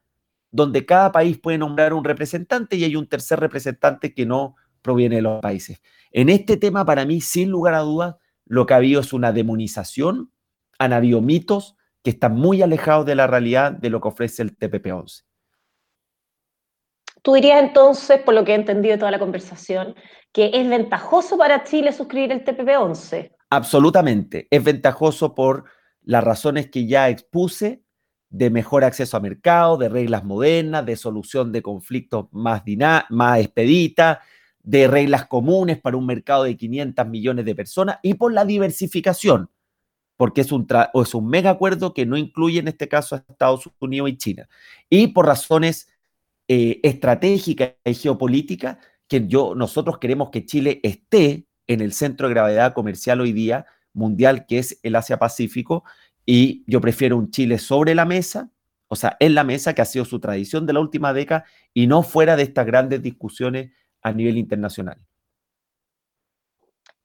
donde 0.51 0.87
cada 0.87 1.13
país 1.13 1.39
puede 1.39 1.59
nombrar 1.59 1.93
un 1.93 2.05
representante 2.05 2.77
y 2.77 2.85
hay 2.85 2.97
un 2.97 3.07
tercer 3.07 3.39
representante 3.39 4.15
que 4.15 4.27
no 4.27 4.57
proviene 4.83 5.17
de 5.17 5.23
los 5.23 5.41
países. 5.41 5.81
En 6.11 6.29
este 6.29 6.57
tema, 6.57 6.85
para 6.85 7.05
mí, 7.05 7.21
sin 7.21 7.51
lugar 7.51 7.75
a 7.75 7.81
dudas, 7.81 8.17
lo 8.47 8.65
que 8.65 8.75
ha 8.75 8.79
habido 8.79 9.01
es 9.01 9.13
una 9.13 9.33
demonización, 9.33 10.33
han 10.79 10.93
habido 10.93 11.21
mitos 11.21 11.77
que 12.03 12.11
están 12.11 12.35
muy 12.35 12.63
alejados 12.63 13.07
de 13.07 13.15
la 13.15 13.27
realidad 13.27 13.73
de 13.73 13.91
lo 13.91 14.01
que 14.01 14.09
ofrece 14.09 14.43
el 14.43 14.57
TPP-11. 14.57 15.25
Tú 17.23 17.35
dirías 17.35 17.63
entonces, 17.63 18.21
por 18.23 18.35
lo 18.35 18.45
que 18.45 18.53
he 18.53 18.55
entendido 18.55 18.93
de 18.93 18.99
toda 18.99 19.11
la 19.11 19.19
conversación, 19.19 19.95
que 20.33 20.51
es 20.55 20.69
ventajoso 20.69 21.37
para 21.37 21.65
Chile 21.65 21.93
suscribir 21.93 22.33
el 22.33 22.45
TPP-11. 22.45 23.33
Absolutamente, 23.51 24.47
es 24.51 24.63
ventajoso 24.63 25.35
por 25.35 25.65
las 26.03 26.23
razones 26.23 26.71
que 26.71 26.87
ya 26.87 27.09
expuse 27.09 27.83
de 28.31 28.51
mejor 28.51 28.85
acceso 28.85 29.17
a 29.17 29.21
mercado, 29.21 29.79
de 29.79 29.89
reglas 29.89 30.25
modernas, 30.25 30.85
de 30.85 30.97
solución 30.97 31.51
de 31.51 31.63
conflictos 31.63 32.27
más, 32.31 32.63
más 33.09 33.41
expedita, 33.41 34.21
de 34.63 34.87
reglas 34.87 35.27
comunes 35.27 35.81
para 35.81 35.97
un 35.97 36.07
mercado 36.07 36.45
de 36.45 36.57
500 36.57 37.07
millones 37.07 37.45
de 37.45 37.55
personas 37.55 37.99
y 38.03 38.15
por 38.15 38.33
la 38.33 38.45
diversificación, 38.45 39.51
porque 40.19 40.43
es 40.43 40.53
un, 40.53 40.67
es 40.95 41.15
un 41.15 41.29
mega 41.29 41.49
acuerdo 41.49 41.95
que 41.95 42.05
no 42.05 42.17
incluye 42.17 42.59
en 42.59 42.69
este 42.69 42.89
caso 42.89 43.15
a 43.15 43.25
Estados 43.27 43.71
Unidos 43.79 44.11
y 44.11 44.17
China, 44.19 44.49
y 44.91 45.07
por 45.07 45.25
razones 45.27 45.89
eh, 46.49 46.81
estratégicas 46.83 47.75
y 47.85 47.95
geopolíticas 47.95 48.79
que 49.07 49.27
yo, 49.27 49.55
nosotros 49.55 49.99
queremos 49.99 50.31
que 50.31 50.45
Chile 50.45 50.81
esté 50.83 51.47
en 51.69 51.81
el 51.81 51.93
centro 51.93 52.27
de 52.27 52.35
gravedad 52.35 52.75
comercial 52.75 53.21
hoy 53.21 53.33
día, 53.33 53.65
mundial 53.95 54.45
que 54.45 54.59
es 54.59 54.81
el 54.83 54.97
Asia-Pacífico 54.97 55.85
y 56.27 56.65
yo 56.67 56.81
prefiero 56.81 57.17
un 57.17 57.31
Chile 57.31 57.59
sobre 57.59 57.95
la 57.95 58.05
mesa, 58.05 58.51
o 58.89 58.97
sea, 58.97 59.17
en 59.21 59.35
la 59.35 59.45
mesa, 59.45 59.73
que 59.73 59.83
ha 59.83 59.85
sido 59.85 60.05
su 60.05 60.19
tradición 60.19 60.67
de 60.67 60.73
la 60.73 60.81
última 60.81 61.13
década 61.13 61.45
y 61.73 61.87
no 61.87 62.03
fuera 62.03 62.37
de 62.37 62.43
estas 62.43 62.67
grandes 62.67 63.03
discusiones 63.03 63.71
a 64.03 64.13
nivel 64.13 64.37
internacional. 64.37 64.99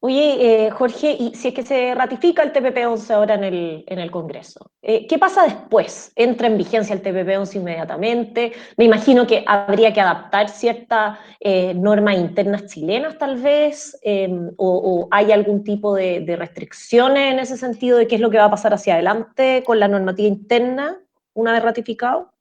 Oye, 0.05 0.65
eh, 0.65 0.69
Jorge, 0.69 1.15
y 1.17 1.33
si 1.33 1.47
es 1.47 1.53
que 1.53 1.63
se 1.63 1.95
ratifica 1.95 2.43
el 2.43 2.51
TPP-11 2.51 3.09
ahora 3.11 3.35
en 3.35 3.45
el, 3.45 3.85
en 3.87 3.99
el 3.99 4.11
Congreso, 4.11 4.69
eh, 4.81 5.07
¿qué 5.07 5.17
pasa 5.17 5.43
después? 5.43 6.11
¿Entra 6.17 6.47
en 6.47 6.57
vigencia 6.57 6.93
el 6.93 7.01
TPP-11 7.01 7.55
inmediatamente? 7.55 8.51
Me 8.75 8.83
imagino 8.83 9.25
que 9.25 9.45
habría 9.47 9.93
que 9.93 10.01
adaptar 10.01 10.49
ciertas 10.49 11.19
eh, 11.39 11.73
normas 11.73 12.17
internas 12.17 12.65
chilenas, 12.65 13.17
tal 13.17 13.37
vez, 13.37 13.97
em, 14.03 14.51
o, 14.57 15.07
hay 15.09 15.31
algún 15.31 15.63
tipo 15.63 15.95
de, 15.95 16.19
de, 16.19 16.35
restricciones 16.35 17.31
en 17.31 17.39
ese 17.39 17.55
sentido 17.55 17.97
de 17.97 18.05
qué 18.05 18.15
es 18.15 18.21
lo 18.21 18.29
que 18.29 18.39
va 18.39 18.45
a 18.45 18.51
pasar 18.51 18.73
hacia 18.73 18.95
adelante 18.95 19.63
con 19.65 19.79
la 19.79 19.87
normativa 19.87 20.27
interna 20.27 20.99
una 21.33 21.53
vez 21.53 21.63
ratificado. 21.63 22.33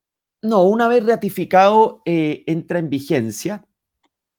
No, 0.42 0.64
una 0.64 0.88
vez 0.88 1.06
ratificado 1.06 2.02
entra 2.04 2.80
en 2.80 2.90
vigencia 2.90 3.64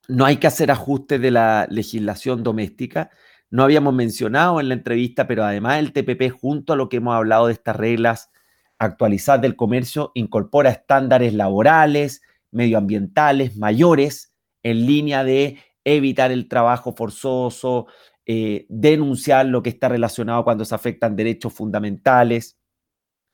no 0.08 0.26
hay 0.26 0.38
que 0.38 0.48
hacer 0.48 0.72
ajustes 0.72 1.22
de 1.22 1.32
la 1.32 1.68
legislación 1.70 2.44
doméstica. 2.44 3.10
No 3.50 3.64
habíamos 3.64 3.94
mencionado 3.94 4.60
en 4.60 4.70
la 4.70 4.74
entrevista, 4.74 5.28
pero 5.28 5.44
además 5.44 5.80
el 5.80 5.94
TPP, 5.94 6.30
junto 6.32 6.74
a 6.74 6.76
lo 6.76 6.90
que 6.90 6.98
hemos 6.98 7.16
hablado 7.16 7.48
de 7.48 7.54
estas 7.54 7.76
reglas 7.76 8.32
actualizadas 8.80 9.42
del 9.42 9.56
comercio, 9.56 10.12
incorpora 10.16 10.72
estándares 10.72 11.34
laborales, 11.34 12.22
medioambientales 12.52 13.56
mayores 13.56 14.34
en 14.64 14.86
línea 14.86 15.24
de 15.24 15.60
evitar 15.84 16.32
el 16.32 16.48
trabajo 16.48 16.94
forzoso, 16.96 17.88
eh, 18.26 18.66
denunciar 18.70 19.46
lo 19.46 19.62
que 19.62 19.70
está 19.70 19.90
relacionado 19.90 20.44
cuando 20.44 20.66
se 20.66 20.76
afectan 20.76 21.16
derechos 21.16 21.54
fundamentales, 21.54 22.58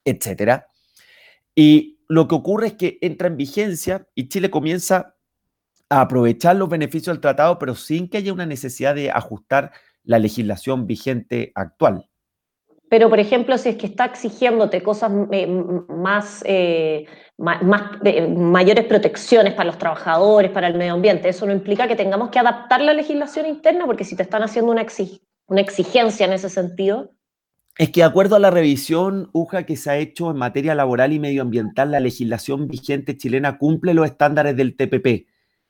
etc. 0.04 0.64
Y 1.56 2.00
lo 2.08 2.28
que 2.28 2.36
ocurre 2.36 2.68
es 2.68 2.74
que 2.74 2.98
entra 3.02 3.28
en 3.28 3.38
vigencia 3.38 4.08
y 4.16 4.30
Chile 4.30 4.50
comienza 4.50 5.16
a 5.90 6.02
aprovechar 6.02 6.56
los 6.56 6.70
beneficios 6.70 7.16
del 7.16 7.22
tratado, 7.22 7.58
pero 7.58 7.76
sin 7.76 8.10
que 8.10 8.20
haya 8.20 8.32
una 8.32 8.46
necesidad 8.46 8.96
de 8.96 9.10
ajustar 9.12 9.72
la 10.04 10.20
legislación 10.20 10.88
vigente 10.88 11.52
actual. 11.56 12.06
Pero, 12.90 13.10
por 13.10 13.20
ejemplo, 13.20 13.58
si 13.58 13.70
es 13.70 13.76
que 13.76 13.86
está 13.86 14.06
exigiéndote 14.06 14.82
cosas 14.82 15.12
eh, 15.32 15.46
más, 15.48 16.44
eh, 16.46 17.06
más, 17.38 17.62
mayores 18.36 18.86
protecciones 18.86 19.54
para 19.54 19.68
los 19.68 19.78
trabajadores, 19.78 20.50
para 20.50 20.68
el 20.68 20.76
medio 20.76 20.94
ambiente, 20.94 21.30
eso 21.30 21.46
no 21.46 21.54
implica 21.54 21.88
que 21.88 21.96
tengamos 21.96 22.30
que 22.30 22.40
adaptar 22.40 22.82
la 22.82 22.94
legislación 22.94 23.46
interna, 23.46 23.86
porque 23.86 24.04
si 24.04 24.16
te 24.16 24.24
están 24.24 24.42
haciendo 24.42 24.72
una, 24.72 24.86
una 25.48 25.62
exigencia 25.62 26.26
en 26.26 26.34
ese 26.34 26.50
sentido. 26.50 27.12
Es 27.78 27.92
que 27.92 28.02
de 28.02 28.06
acuerdo 28.06 28.36
a 28.36 28.40
la 28.40 28.50
revisión 28.50 29.30
UJA 29.34 29.64
que 29.64 29.78
se 29.78 29.92
ha 29.92 29.98
hecho 29.98 30.32
en 30.32 30.38
materia 30.38 30.74
laboral 30.74 31.14
y 31.14 31.20
medioambiental, 31.20 31.92
la 31.92 32.00
legislación 32.00 32.68
vigente 32.68 33.16
chilena 33.18 33.60
cumple 33.60 33.94
los 33.94 34.08
estándares 34.08 34.58
del 34.58 34.76
TPP 34.76 35.29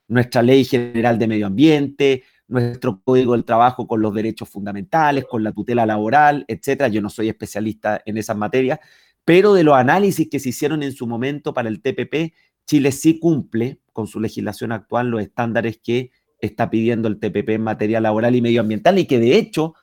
nuestra 0.09 0.41
ley 0.41 0.65
general 0.65 1.17
de 1.17 1.27
medio 1.27 1.47
ambiente, 1.47 2.23
nuestro 2.47 3.01
código 3.01 3.33
del 3.33 3.45
trabajo 3.45 3.87
con 3.87 4.01
los 4.01 4.13
derechos 4.13 4.49
fundamentales, 4.49 5.25
con 5.25 5.43
la 5.43 5.51
tutela 5.53 5.85
laboral, 5.85 6.43
etcétera. 6.47 6.89
Yo 6.89 7.01
no 7.01 7.09
soy 7.09 7.29
especialista 7.29 8.01
en 8.05 8.17
esas 8.17 8.35
materias, 8.35 8.79
pero 9.23 9.53
de 9.53 9.63
los 9.63 9.75
análisis 9.75 10.27
que 10.29 10.39
se 10.39 10.49
hicieron 10.49 10.83
en 10.83 10.91
su 10.91 11.07
momento 11.07 11.53
para 11.53 11.69
el 11.69 11.81
TPP, 11.81 12.33
Chile 12.65 12.91
sí 12.91 13.19
cumple 13.19 13.79
con 13.93 14.07
su 14.07 14.19
legislación 14.19 14.71
actual 14.71 15.09
los 15.09 15.21
estándares 15.21 15.79
que 15.81 16.11
está 16.39 16.69
pidiendo 16.69 17.07
el 17.07 17.19
TPP 17.19 17.49
en 17.49 17.63
materia 17.63 18.01
laboral 18.01 18.35
y 18.35 18.41
medioambiental 18.41 18.97
y 18.97 19.05
que 19.05 19.19
de 19.19 19.37
hecho, 19.37 19.75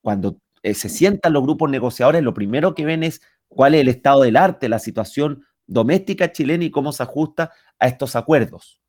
cuando 0.00 0.38
eh, 0.62 0.74
se 0.74 0.88
sientan 0.88 1.32
los 1.32 1.42
grupos 1.42 1.70
negociadores, 1.70 2.22
lo 2.22 2.34
primero 2.34 2.74
que 2.74 2.84
ven 2.84 3.02
es 3.02 3.20
cuál 3.48 3.74
es 3.74 3.80
el 3.80 3.88
estado 3.88 4.22
del 4.22 4.36
arte, 4.36 4.68
la 4.68 4.78
situación 4.78 5.44
doméstica 5.66 6.30
chilena 6.32 6.64
y 6.64 6.70
cómo 6.70 6.92
se 6.92 7.02
ajusta 7.02 7.50
a 7.78 7.88
estos 7.88 8.14
acuerdos. 8.14 8.81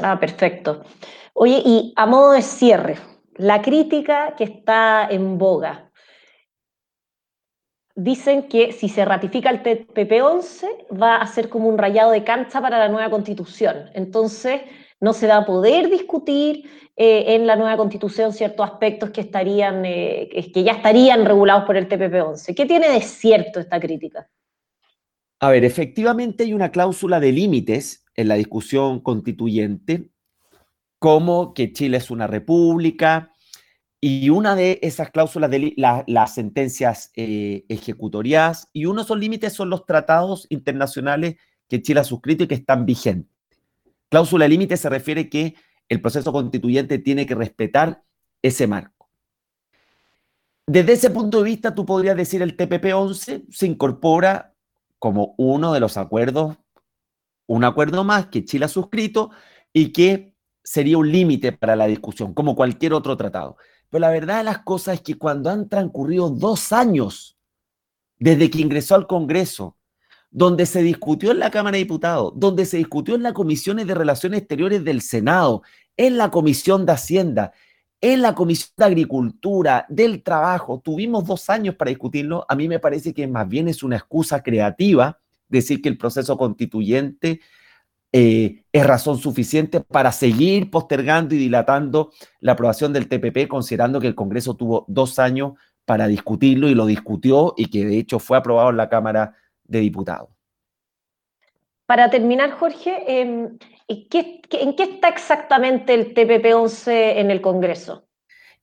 Ah, 0.00 0.18
perfecto. 0.18 0.84
Oye, 1.34 1.62
y 1.64 1.92
a 1.96 2.06
modo 2.06 2.32
de 2.32 2.42
cierre, 2.42 2.98
la 3.36 3.60
crítica 3.62 4.34
que 4.36 4.44
está 4.44 5.06
en 5.10 5.38
boga. 5.38 5.90
Dicen 7.94 8.48
que 8.48 8.72
si 8.72 8.88
se 8.88 9.04
ratifica 9.04 9.50
el 9.50 9.62
TPP-11 9.62 10.86
va 11.00 11.16
a 11.16 11.26
ser 11.26 11.50
como 11.50 11.68
un 11.68 11.76
rayado 11.76 12.12
de 12.12 12.24
cancha 12.24 12.60
para 12.60 12.78
la 12.78 12.88
nueva 12.88 13.10
constitución. 13.10 13.90
Entonces, 13.92 14.62
no 15.00 15.12
se 15.12 15.26
va 15.26 15.38
a 15.38 15.44
poder 15.44 15.90
discutir 15.90 16.64
eh, 16.96 17.34
en 17.34 17.46
la 17.46 17.56
nueva 17.56 17.76
constitución 17.76 18.32
ciertos 18.32 18.64
aspectos 18.64 19.10
que, 19.10 19.20
estarían, 19.20 19.84
eh, 19.84 20.28
que 20.54 20.62
ya 20.62 20.72
estarían 20.72 21.26
regulados 21.26 21.64
por 21.64 21.76
el 21.76 21.88
TPP-11. 21.88 22.54
¿Qué 22.54 22.64
tiene 22.64 22.88
de 22.88 23.00
cierto 23.02 23.60
esta 23.60 23.78
crítica? 23.78 24.28
A 25.40 25.50
ver, 25.50 25.64
efectivamente 25.64 26.44
hay 26.44 26.54
una 26.54 26.70
cláusula 26.70 27.18
de 27.18 27.32
límites 27.32 28.01
en 28.16 28.28
la 28.28 28.34
discusión 28.34 29.00
constituyente, 29.00 30.10
como 30.98 31.54
que 31.54 31.72
Chile 31.72 31.96
es 31.96 32.10
una 32.10 32.26
república, 32.26 33.32
y 34.04 34.30
una 34.30 34.56
de 34.56 34.80
esas 34.82 35.10
cláusulas 35.10 35.48
de 35.48 35.74
las 35.76 36.34
sentencias 36.34 37.12
eh, 37.14 37.64
ejecutoriadas, 37.68 38.68
y 38.72 38.86
uno 38.86 39.00
de 39.00 39.04
esos 39.04 39.18
límites 39.18 39.52
son 39.52 39.70
los 39.70 39.86
tratados 39.86 40.46
internacionales 40.50 41.36
que 41.68 41.80
Chile 41.80 42.00
ha 42.00 42.04
suscrito 42.04 42.42
y 42.42 42.48
que 42.48 42.56
están 42.56 42.84
vigentes. 42.84 43.30
Cláusula 44.08 44.48
límite 44.48 44.76
se 44.76 44.88
refiere 44.88 45.28
que 45.28 45.54
el 45.88 46.00
proceso 46.00 46.32
constituyente 46.32 46.98
tiene 46.98 47.26
que 47.26 47.36
respetar 47.36 48.02
ese 48.42 48.66
marco. 48.66 49.08
Desde 50.66 50.94
ese 50.94 51.10
punto 51.10 51.38
de 51.38 51.44
vista, 51.44 51.74
tú 51.74 51.86
podrías 51.86 52.16
decir 52.16 52.42
el 52.42 52.56
TPP-11 52.56 53.44
se 53.50 53.66
incorpora 53.66 54.52
como 54.98 55.34
uno 55.38 55.72
de 55.72 55.80
los 55.80 55.96
acuerdos, 55.96 56.56
un 57.46 57.64
acuerdo 57.64 58.04
más 58.04 58.26
que 58.26 58.44
Chile 58.44 58.66
ha 58.66 58.68
suscrito 58.68 59.30
y 59.72 59.92
que 59.92 60.34
sería 60.62 60.98
un 60.98 61.10
límite 61.10 61.52
para 61.52 61.76
la 61.76 61.86
discusión, 61.86 62.34
como 62.34 62.54
cualquier 62.54 62.94
otro 62.94 63.16
tratado. 63.16 63.56
Pero 63.90 64.00
la 64.00 64.10
verdad 64.10 64.38
de 64.38 64.44
las 64.44 64.60
cosas 64.60 64.94
es 64.94 65.00
que 65.02 65.18
cuando 65.18 65.50
han 65.50 65.68
transcurrido 65.68 66.30
dos 66.30 66.72
años 66.72 67.36
desde 68.18 68.50
que 68.50 68.60
ingresó 68.60 68.94
al 68.94 69.06
Congreso, 69.06 69.76
donde 70.30 70.64
se 70.64 70.82
discutió 70.82 71.32
en 71.32 71.40
la 71.40 71.50
Cámara 71.50 71.74
de 71.74 71.82
Diputados, 71.82 72.32
donde 72.36 72.64
se 72.64 72.78
discutió 72.78 73.16
en 73.16 73.22
las 73.22 73.34
comisiones 73.34 73.86
de 73.86 73.94
Relaciones 73.94 74.40
Exteriores 74.40 74.84
del 74.84 75.02
Senado, 75.02 75.62
en 75.96 76.16
la 76.16 76.30
Comisión 76.30 76.86
de 76.86 76.92
Hacienda, 76.92 77.52
en 78.00 78.22
la 78.22 78.34
Comisión 78.34 78.72
de 78.76 78.84
Agricultura, 78.84 79.86
del 79.88 80.22
Trabajo, 80.22 80.80
tuvimos 80.80 81.24
dos 81.26 81.48
años 81.50 81.76
para 81.76 81.90
discutirlo. 81.90 82.44
A 82.48 82.56
mí 82.56 82.68
me 82.68 82.80
parece 82.80 83.14
que 83.14 83.26
más 83.26 83.48
bien 83.48 83.68
es 83.68 83.82
una 83.82 83.96
excusa 83.96 84.42
creativa 84.42 85.21
decir 85.52 85.80
que 85.80 85.88
el 85.88 85.98
proceso 85.98 86.36
constituyente 86.36 87.40
eh, 88.14 88.64
es 88.70 88.86
razón 88.86 89.18
suficiente 89.18 89.80
para 89.80 90.12
seguir 90.12 90.70
postergando 90.70 91.34
y 91.34 91.38
dilatando 91.38 92.12
la 92.40 92.52
aprobación 92.52 92.92
del 92.92 93.08
TPP, 93.08 93.48
considerando 93.48 94.00
que 94.00 94.06
el 94.06 94.14
Congreso 94.14 94.54
tuvo 94.54 94.84
dos 94.86 95.18
años 95.18 95.52
para 95.86 96.06
discutirlo 96.06 96.68
y 96.68 96.74
lo 96.74 96.84
discutió 96.84 97.54
y 97.56 97.70
que 97.70 97.86
de 97.86 97.98
hecho 97.98 98.18
fue 98.18 98.36
aprobado 98.36 98.68
en 98.68 98.76
la 98.76 98.90
Cámara 98.90 99.34
de 99.64 99.80
Diputados. 99.80 100.28
Para 101.86 102.10
terminar, 102.10 102.52
Jorge, 102.52 103.20
em, 103.20 103.58
¿en 103.88 104.08
qué, 104.08 104.42
está 104.78 105.08
exactamente 105.08 105.94
el 105.94 106.14
TPP-11 106.14 107.18
en 107.18 107.30
el 107.30 107.40
Congreso? 107.40 108.06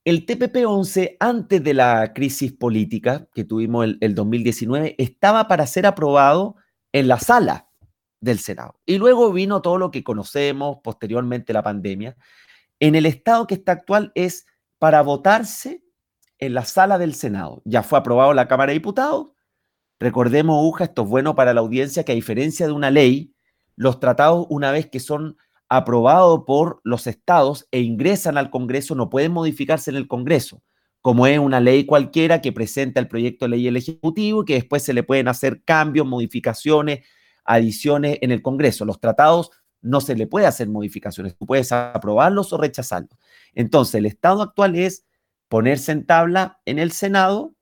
El 0.05 0.25
TPP-11, 0.25 1.17
antes 1.19 1.63
de 1.63 1.73
la 1.73 2.13
crisis 2.13 2.53
política 2.53 3.27
que 3.33 3.43
tuvimos 3.43 3.85
el, 3.85 3.97
el 4.01 4.15
2019, 4.15 4.95
estaba 4.97 5.47
para 5.47 5.67
ser 5.67 5.85
aprobado 5.85 6.55
en 6.91 7.07
la 7.07 7.19
sala 7.19 7.69
del 8.21 8.39
Senado. 8.39 8.79
Y 8.85 8.97
luego 8.97 9.31
vino 9.31 9.61
todo 9.61 9.77
lo 9.77 9.91
que 9.91 10.03
conocemos 10.03 10.77
posteriormente 10.83 11.53
la 11.53 11.63
pandemia. 11.63 12.15
En 12.79 12.95
el 12.95 13.05
estado 13.05 13.47
que 13.47 13.55
está 13.55 13.73
actual 13.73 14.11
es 14.15 14.45
para 14.77 15.01
votarse 15.01 15.83
en 16.37 16.53
la 16.53 16.65
sala 16.65 16.97
del 16.97 17.13
Senado. 17.13 17.61
Ya 17.65 17.83
fue 17.83 17.99
aprobado 17.99 18.33
la 18.33 18.47
Cámara 18.47 18.71
de 18.71 18.79
Diputados. 18.79 19.27
Recordemos, 19.99 20.65
Uja, 20.65 20.85
esto 20.85 21.03
es 21.03 21.09
bueno 21.09 21.35
para 21.35 21.53
la 21.53 21.59
audiencia, 21.59 22.05
que 22.05 22.13
a 22.13 22.15
diferencia 22.15 22.65
de 22.65 22.71
una 22.71 22.89
ley, 22.89 23.33
los 23.75 23.99
tratados, 23.99 24.47
una 24.49 24.71
vez 24.71 24.89
que 24.89 25.01
son 25.01 25.37
aprobados 25.67 26.43
por 26.47 26.79
los 26.83 27.05
estados 27.05 27.67
e 27.71 27.81
ingresan 27.81 28.37
al 28.37 28.49
Congreso, 28.49 28.95
no 28.95 29.09
pueden 29.09 29.33
modificarse 29.33 29.91
en 29.91 29.97
el 29.97 30.07
Congreso, 30.07 30.63
como 31.01 31.27
es 31.27 31.39
una 31.39 31.59
ley 31.59 31.85
cualquiera 31.85 32.41
que 32.41 32.51
presenta 32.51 32.99
el 32.99 33.07
proyecto 33.07 33.45
de 33.45 33.49
ley 33.49 33.67
el 33.67 33.77
Ejecutivo 33.77 34.41
y 34.41 34.45
que 34.45 34.53
después 34.55 34.83
se 34.83 34.93
le 34.93 35.03
pueden 35.03 35.27
hacer 35.27 35.63
cambios, 35.63 36.05
modificaciones, 36.05 37.05
adiciones 37.45 38.17
en 38.21 38.31
el 38.31 38.41
Congreso. 38.41 38.85
Los 38.85 38.99
tratados 38.99 39.51
no 39.81 40.01
se 40.01 40.15
le 40.15 40.27
puede 40.27 40.45
hacer 40.45 40.67
modificaciones, 40.67 41.37
tú 41.37 41.45
puedes 41.45 41.71
aprobarlos 41.71 42.51
o 42.51 42.57
rechazarlos. 42.57 43.17
Entonces, 43.53 43.95
el 43.95 44.05
estado 44.05 44.41
actual 44.41 44.75
es 44.75 45.05
ponerse 45.47 45.93
en 45.93 46.05
tabla 46.05 46.59
en 46.65 46.79
el 46.79 46.91
Senado 46.91 47.55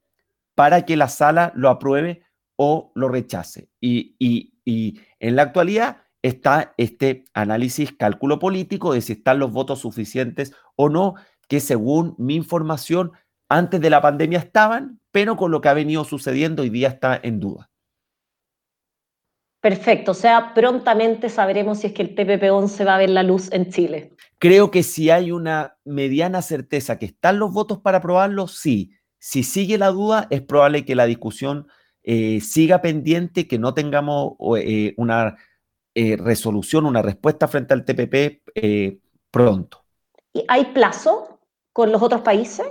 para 0.55 0.83
que 0.83 0.97
la 0.97 1.07
sala 1.07 1.53
lo 1.55 1.69
apruebe 1.69 2.23
o 2.55 2.91
lo 2.95 3.07
rechace. 3.07 3.69
Y, 3.79 4.15
y 4.19 4.99
en 5.19 5.35
la 5.35 5.43
actualidad 5.43 5.97
está 6.23 6.73
este 6.77 7.25
análisis, 7.33 7.93
cálculo 7.93 8.39
político 8.39 8.93
de 8.93 9.01
si 9.01 9.13
están 9.13 9.39
los 9.39 9.51
votos 9.51 9.79
suficientes 9.79 10.53
o 10.75 10.89
no, 10.89 11.15
que 11.47 11.59
según 11.59 12.15
mi 12.17 12.35
información, 12.35 13.11
antes 13.49 13.79
de 13.81 13.89
la 13.89 14.01
pandemia 14.01 14.39
estaban, 14.39 14.99
pero 15.11 15.35
con 15.37 15.51
lo 15.51 15.61
que 15.61 15.69
ha 15.69 15.73
venido 15.73 16.03
sucediendo 16.03 16.63
hoy 16.63 16.69
día 16.69 16.89
está 16.89 17.19
en 17.21 17.39
duda. 17.39 17.69
Perfecto, 19.59 20.11
o 20.11 20.13
sea, 20.13 20.53
prontamente 20.53 21.29
sabremos 21.29 21.79
si 21.79 21.87
es 21.87 21.93
que 21.93 22.03
el 22.03 22.15
TPP-11 22.15 22.87
va 22.87 22.95
a 22.95 22.99
ver 22.99 23.09
la 23.09 23.23
luz 23.23 23.51
en 23.51 23.69
Chile. 23.71 24.13
Creo 24.37 24.69
que 24.69 24.83
si 24.83 25.09
hay 25.09 25.31
una 25.31 25.77
mediana 25.83 26.41
certeza 26.41 26.99
que 26.99 27.07
están 27.07 27.39
los 27.39 27.51
votos 27.51 27.79
para 27.79 27.97
aprobarlo, 27.97 28.47
sí. 28.47 28.91
Si 29.19 29.43
sigue 29.43 29.77
la 29.77 29.87
duda, 29.87 30.27
es 30.29 30.41
probable 30.41 30.85
que 30.85 30.95
la 30.95 31.05
discusión 31.05 31.67
eh, 32.03 32.39
siga 32.39 32.81
pendiente, 32.81 33.47
que 33.47 33.57
no 33.57 33.73
tengamos 33.73 34.35
eh, 34.57 34.93
una 34.95 35.35
eh, 35.95 36.15
resolución, 36.15 36.85
una 36.85 37.01
respuesta 37.01 37.47
frente 37.47 37.73
al 37.73 37.83
TPP 37.83 38.43
pronto. 39.31 39.83
¿Y 40.31 40.45
¿Hay 40.47 40.65
plazo 40.65 41.39
con 41.73 41.91
los 41.91 42.01
otros 42.01 42.21
países? 42.21 42.67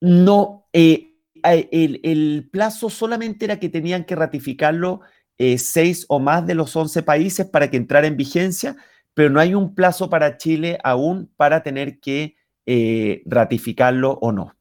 No, 0.00 0.68
el, 0.72 1.14
el 1.42 2.48
plazo 2.50 2.90
solamente 2.90 3.44
era 3.44 3.58
que 3.58 3.68
tenían 3.68 4.04
que 4.04 4.16
ratificarlo 4.16 5.00
eh, 5.38 5.56
seis 5.58 6.04
o 6.08 6.18
más 6.18 6.44
de 6.46 6.56
los 6.56 6.74
once 6.74 7.02
países 7.04 7.46
para 7.46 7.70
que 7.70 7.76
entrara 7.76 8.08
en 8.08 8.16
vigencia, 8.16 8.76
pero 9.14 9.30
no 9.30 9.38
hay 9.38 9.54
un 9.54 9.74
plazo 9.74 10.10
para 10.10 10.36
Chile 10.36 10.78
aún 10.82 11.32
para 11.36 11.62
tener 11.62 12.00
que 12.00 12.36
eh, 12.66 13.22
ratificarlo 13.24 14.18
o 14.20 14.32
no. 14.32 14.54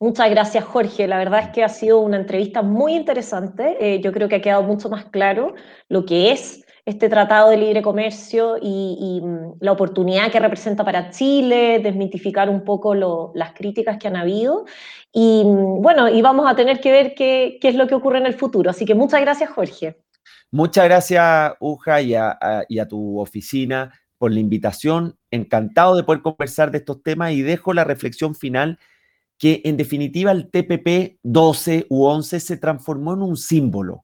Muchas 0.00 0.28
gracias, 0.28 0.64
Jorge. 0.64 1.06
La 1.06 1.18
verdad 1.18 1.40
es 1.44 1.48
que 1.50 1.62
ha 1.62 1.68
sido 1.68 2.00
una 2.00 2.16
entrevista 2.16 2.62
muy 2.62 2.94
interesante. 2.94 3.76
Eh, 3.80 4.00
yo 4.00 4.12
creo 4.12 4.28
que 4.28 4.36
ha 4.36 4.42
quedado 4.42 4.64
mucho 4.64 4.88
más 4.88 5.04
claro 5.06 5.54
lo 5.88 6.04
que 6.04 6.32
es 6.32 6.63
este 6.86 7.08
tratado 7.08 7.48
de 7.48 7.56
libre 7.56 7.80
comercio 7.80 8.56
y, 8.60 9.20
mm, 9.22 9.54
la 9.60 9.72
oportunidad 9.72 10.30
que 10.30 10.38
representa 10.38 10.84
para 10.84 11.10
Chile, 11.10 11.80
desmitificar 11.82 12.50
un 12.50 12.62
poco 12.62 12.94
las 13.34 13.52
críticas 13.54 13.98
que 13.98 14.08
han 14.08 14.16
habido. 14.16 14.66
Y 15.12 15.44
mm, 15.44 15.80
bueno, 15.80 16.08
y 16.10 16.20
vamos 16.20 16.50
a 16.50 16.54
tener 16.54 16.80
que 16.80 16.92
ver 16.92 17.14
qué, 17.14 17.58
es 17.62 17.74
lo 17.74 17.86
que 17.86 17.94
ocurre 17.94 18.18
en 18.18 18.26
el 18.26 18.34
futuro. 18.34 18.70
Así 18.70 18.84
que 18.84 18.94
muchas 18.94 19.20
gracias, 19.22 19.50
Jorge. 19.50 19.96
Muchas 20.50 20.84
gracias, 20.84 21.54
Uja, 21.58 22.02
y 22.02 22.14
a, 22.14 22.88
tu 22.88 23.18
oficina 23.18 23.92
por 24.18 24.32
la 24.32 24.40
invitación. 24.40 25.16
Encantado 25.30 25.96
de 25.96 26.04
poder 26.04 26.22
conversar 26.22 26.70
de 26.70 26.78
estos 26.78 27.02
temas 27.02 27.32
y 27.32 27.42
dejo 27.42 27.72
la 27.72 27.84
reflexión 27.84 28.34
final 28.34 28.78
que 29.38 29.62
en 29.64 29.76
definitiva 29.76 30.30
el 30.30 30.50
TPP 30.50 31.18
12 31.22 31.86
u 31.88 32.04
11 32.04 32.38
se 32.40 32.56
transformó 32.56 33.14
en 33.14 33.22
un 33.22 33.36
símbolo 33.36 34.03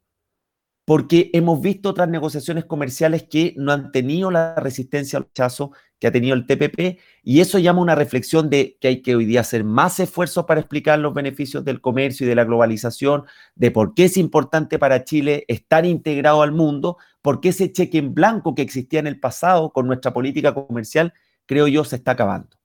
porque 0.90 1.31
hemos 1.35 1.61
visto 1.61 1.90
otras 1.90 2.09
negociaciones 2.09 2.64
comerciales 2.64 3.22
que 3.22 3.55
no 3.57 3.70
han 3.70 3.92
tenido 3.92 4.33
la 4.33 4.57
resistencia 4.57 5.20
al 5.20 5.26
rechazo 5.26 5.70
que 6.00 6.09
ha 6.09 6.11
tenido 6.11 6.35
el 6.35 6.46
TPP, 6.46 6.98
y 7.22 7.38
eso 7.38 7.61
llama 7.61 7.81
una 7.81 7.94
reflexión 7.94 8.50
de 8.50 8.76
que 8.81 8.88
hay 8.88 9.00
que 9.00 9.14
hoy 9.14 9.24
día 9.24 9.42
hacer 9.42 9.62
más 9.62 10.00
esfuerzos 10.00 10.46
para 10.46 10.59
explicar 10.59 10.98
los 10.98 11.14
beneficios 11.14 11.64
del 11.64 11.81
comercio 11.81 12.26
y 12.26 12.29
de 12.29 12.35
la 12.35 12.42
globalización, 12.42 13.22
de 13.55 13.70
por 13.70 13.94
qué 13.94 14.07
es 14.07 14.16
importante 14.16 14.81
para 14.81 15.05
Chile 15.05 15.44
estar 15.46 15.87
integrado 15.87 16.42
al 16.42 16.50
mundo, 16.50 16.96
porque 17.22 17.50
ese 17.50 17.70
cheque 17.70 17.98
en 17.98 18.12
blanco 18.12 18.57
que 18.57 18.62
existía 18.62 18.98
en 18.98 19.07
el 19.07 19.20
pasado 19.20 19.72
con 19.72 19.87
nuestra 19.87 20.12
política 20.12 20.53
comercial, 20.55 21.14
creo 21.46 21.68
yo, 21.68 21.85
se 21.85 21.94
está 21.94 22.11
acabando. 22.11 22.57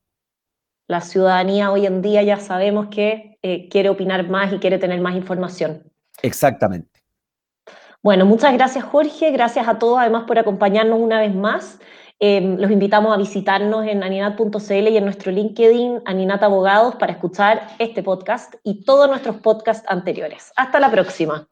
La 0.87 1.01
ciudadanía 1.01 1.69
hoy 1.71 1.85
en 1.85 2.01
día 2.01 2.23
ya 2.23 2.37
sabemos 2.37 2.87
que 2.87 3.37
eh, 3.43 3.69
quiere 3.69 3.89
opinar 3.89 4.27
más 4.27 4.51
y 4.51 4.57
quiere 4.57 4.79
tener 4.79 4.99
más 4.99 5.15
información. 5.15 5.83
Exactamente. 6.23 6.94
Bueno, 8.05 8.27
muchas 8.27 8.53
gracias 8.53 8.83
Jorge, 8.83 9.31
gracias 9.31 9.67
a 9.67 9.79
todos 9.79 9.97
además 9.97 10.25
por 10.27 10.37
acompañarnos 10.37 10.99
una 10.99 11.19
vez 11.19 11.33
más. 11.33 11.79
Em, 12.19 12.55
los 12.59 12.69
invitamos 12.69 13.11
a 13.11 13.17
visitarnos 13.17 13.87
en 13.87 14.03
aninat.cl 14.03 14.87
y 14.89 14.97
en 14.97 15.05
nuestro 15.05 15.31
LinkedIn 15.31 16.03
Aninat 16.05 16.43
Abogados 16.43 16.97
para 16.97 17.13
escuchar 17.13 17.65
este 17.79 18.03
podcast 18.03 18.53
y 18.63 18.83
todos 18.83 19.09
nuestros 19.09 19.37
podcasts 19.37 19.87
anteriores. 19.89 20.53
Hasta 20.55 20.79
la 20.79 20.91
próxima. 20.91 21.47